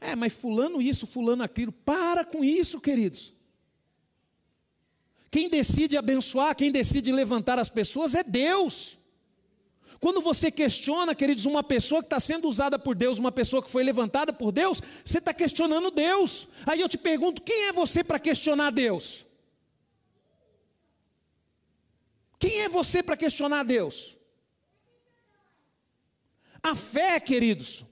[0.00, 1.72] É, mas fulano isso, fulano aquilo.
[1.72, 3.32] Para com isso, queridos.
[5.30, 8.98] Quem decide abençoar, quem decide levantar as pessoas é Deus.
[10.00, 13.70] Quando você questiona, queridos, uma pessoa que está sendo usada por Deus, uma pessoa que
[13.70, 16.46] foi levantada por Deus, você está questionando Deus.
[16.64, 19.26] Aí eu te pergunto: quem é você para questionar Deus?
[22.38, 24.17] Quem é você para questionar Deus?
[26.62, 27.84] A fé, queridos,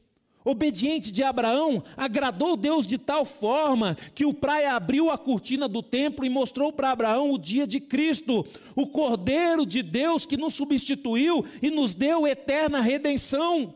[0.44, 5.82] obediente de Abraão, agradou Deus de tal forma que o praia abriu a cortina do
[5.82, 10.54] templo e mostrou para Abraão o dia de Cristo, o Cordeiro de Deus que nos
[10.54, 13.74] substituiu e nos deu eterna redenção.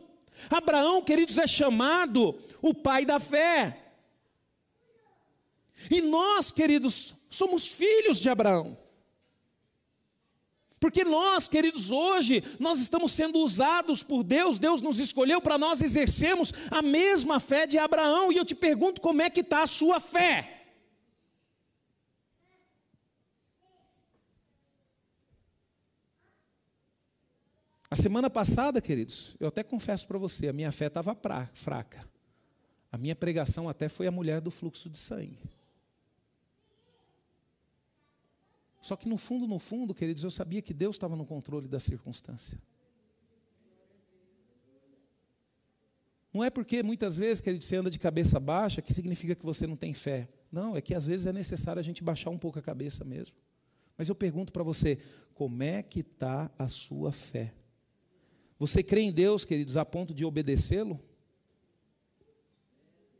[0.49, 3.77] Abraão, queridos, é chamado o pai da fé.
[5.91, 8.77] E nós, queridos, somos filhos de Abraão.
[10.81, 15.83] Porque nós, queridos, hoje, nós estamos sendo usados por Deus, Deus nos escolheu para nós
[15.83, 19.67] exercermos a mesma fé de Abraão, e eu te pergunto como é que está a
[19.67, 20.57] sua fé?
[27.91, 31.15] A semana passada, queridos, eu até confesso para você, a minha fé estava
[31.53, 32.09] fraca.
[32.91, 35.39] A minha pregação até foi a mulher do fluxo de sangue.
[38.81, 41.79] Só que no fundo, no fundo, queridos, eu sabia que Deus estava no controle da
[41.79, 42.59] circunstância.
[46.33, 49.67] Não é porque muitas vezes, querido, você anda de cabeça baixa que significa que você
[49.67, 50.29] não tem fé.
[50.51, 53.37] Não, é que às vezes é necessário a gente baixar um pouco a cabeça mesmo.
[53.99, 54.99] Mas eu pergunto para você,
[55.35, 57.53] como é que está a sua fé?
[58.59, 61.01] Você crê em Deus, queridos, a ponto de obedecê-lo?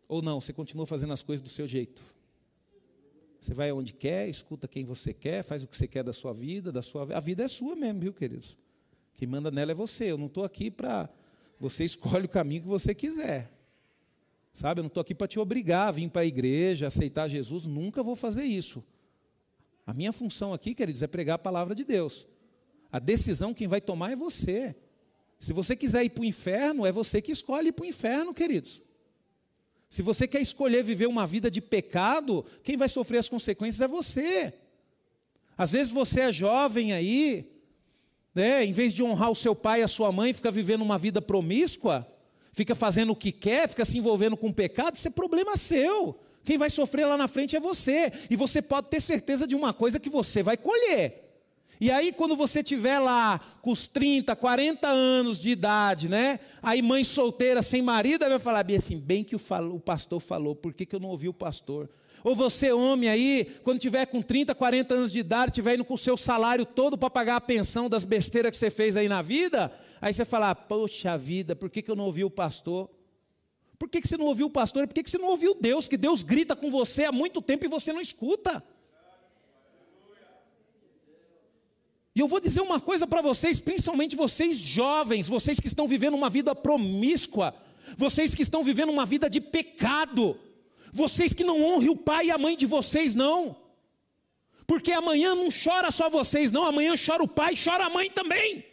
[0.09, 2.03] Ou não, você continua fazendo as coisas do seu jeito?
[3.41, 6.33] Você vai onde quer, escuta quem você quer, faz o que você quer da sua
[6.33, 8.57] vida, da sua A vida é sua mesmo, viu, queridos?
[9.17, 10.11] Quem manda nela é você.
[10.11, 11.09] Eu não estou aqui para.
[11.59, 13.51] Você escolhe o caminho que você quiser.
[14.53, 17.67] Sabe, eu não estou aqui para te obrigar a vir para a igreja, aceitar Jesus.
[17.67, 18.85] Nunca vou fazer isso.
[19.87, 22.27] A minha função aqui, queridos, é pregar a palavra de Deus.
[22.93, 24.77] A decisão quem vai tomar é você.
[25.39, 28.35] Se você quiser ir para o inferno, é você que escolhe ir para o inferno,
[28.35, 28.83] queridos.
[29.91, 33.89] Se você quer escolher viver uma vida de pecado, quem vai sofrer as consequências é
[33.89, 34.55] você.
[35.59, 37.51] Às vezes você é jovem aí,
[38.33, 40.97] né, em vez de honrar o seu pai e a sua mãe, fica vivendo uma
[40.97, 42.07] vida promíscua,
[42.53, 46.21] fica fazendo o que quer, fica se envolvendo com pecado, isso é problema seu.
[46.45, 48.13] Quem vai sofrer lá na frente é você.
[48.31, 51.30] E você pode ter certeza de uma coisa que você vai colher.
[51.81, 56.39] E aí, quando você tiver lá com os 30, 40 anos de idade, né?
[56.63, 59.41] Aí, mãe solteira, sem marido, vai falar bem assim: bem que o,
[59.73, 61.89] o pastor falou, por que, que eu não ouvi o pastor?
[62.23, 65.95] Ou você, homem aí, quando tiver com 30, 40 anos de idade, tiver indo com
[65.95, 69.23] o seu salário todo para pagar a pensão das besteiras que você fez aí na
[69.23, 69.73] vida,
[70.03, 72.91] aí você fala: poxa vida, por que, que eu não ouvi o pastor?
[73.79, 74.87] Por que, que você não ouviu o pastor?
[74.87, 75.89] Por que, que você não ouviu Deus?
[75.89, 78.63] Que Deus grita com você há muito tempo e você não escuta.
[82.15, 86.15] E eu vou dizer uma coisa para vocês, principalmente vocês jovens, vocês que estão vivendo
[86.15, 87.55] uma vida promíscua,
[87.97, 90.39] vocês que estão vivendo uma vida de pecado,
[90.93, 93.57] vocês que não honram o pai e a mãe de vocês, não.
[94.67, 98.65] Porque amanhã não chora só vocês, não, amanhã chora o pai, chora a mãe também.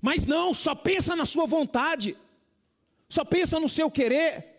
[0.00, 2.16] Mas não, só pensa na sua vontade,
[3.08, 4.56] só pensa no seu querer.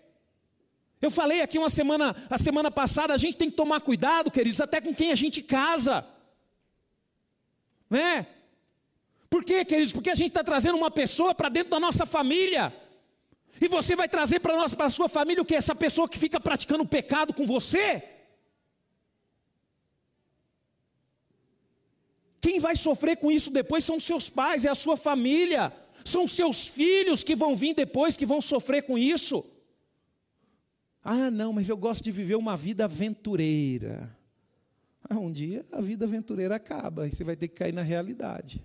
[1.01, 4.59] Eu falei aqui uma semana, a semana passada, a gente tem que tomar cuidado, queridos,
[4.59, 6.05] até com quem a gente casa.
[7.89, 8.27] Né?
[9.29, 9.93] Por quê, queridos?
[9.93, 12.73] Porque a gente está trazendo uma pessoa para dentro da nossa família.
[13.59, 15.55] E você vai trazer para a sua família o que?
[15.55, 18.03] Essa pessoa que fica praticando pecado com você?
[22.39, 25.73] Quem vai sofrer com isso depois são seus pais, é a sua família,
[26.05, 29.43] são seus filhos que vão vir depois, que vão sofrer com isso.
[31.03, 34.16] Ah, não, mas eu gosto de viver uma vida aventureira.
[35.18, 38.64] Um dia a vida aventureira acaba e você vai ter que cair na realidade.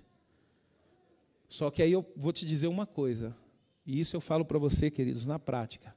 [1.49, 3.36] Só que aí eu vou te dizer uma coisa,
[3.84, 5.95] e isso eu falo para você, queridos, na prática.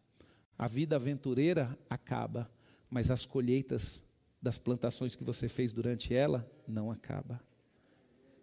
[0.58, 2.50] A vida aventureira acaba,
[2.90, 4.04] mas as colheitas
[4.42, 7.42] das plantações que você fez durante ela não acaba.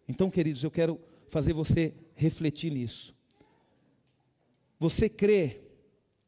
[0.08, 0.98] Então, queridos, eu quero
[1.28, 3.14] fazer você refletir nisso.
[4.78, 5.60] Você crê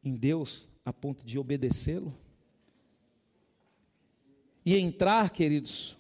[0.03, 2.17] em Deus a ponto de obedecê-lo?
[4.65, 5.97] E entrar, queridos,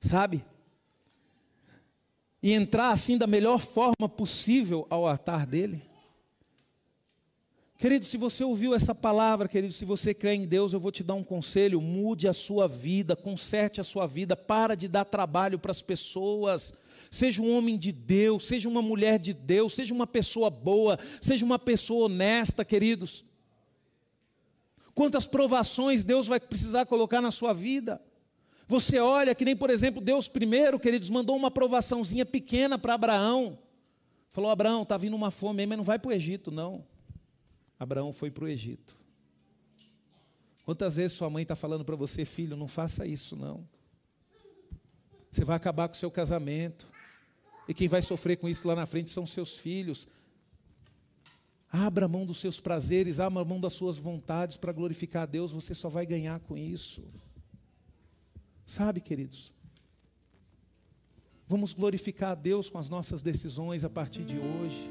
[0.00, 0.44] sabe?
[2.42, 5.82] E entrar assim da melhor forma possível ao altar dele.
[7.76, 11.02] Querido, se você ouviu essa palavra, querido, se você crê em Deus, eu vou te
[11.02, 15.58] dar um conselho: mude a sua vida, conserte a sua vida, para de dar trabalho
[15.58, 16.72] para as pessoas.
[17.10, 21.44] Seja um homem de Deus, seja uma mulher de Deus, seja uma pessoa boa, seja
[21.44, 23.24] uma pessoa honesta, queridos.
[24.94, 28.00] Quantas provações Deus vai precisar colocar na sua vida?
[28.68, 33.58] Você olha que nem, por exemplo, Deus primeiro, queridos, mandou uma provaçãozinha pequena para Abraão.
[34.30, 36.84] Falou: Abraão, está vindo uma fome, mas não vai para o Egito, não.
[37.78, 38.96] Abraão foi para o Egito.
[40.64, 43.68] Quantas vezes sua mãe está falando para você, filho, não faça isso, não.
[45.30, 46.88] Você vai acabar com o seu casamento.
[47.66, 50.06] E quem vai sofrer com isso lá na frente são seus filhos.
[51.72, 55.72] Abra mão dos seus prazeres, abra mão das suas vontades para glorificar a Deus, você
[55.72, 57.02] só vai ganhar com isso.
[58.66, 59.54] Sabe, queridos?
[61.48, 64.90] Vamos glorificar a Deus com as nossas decisões a partir de hoje.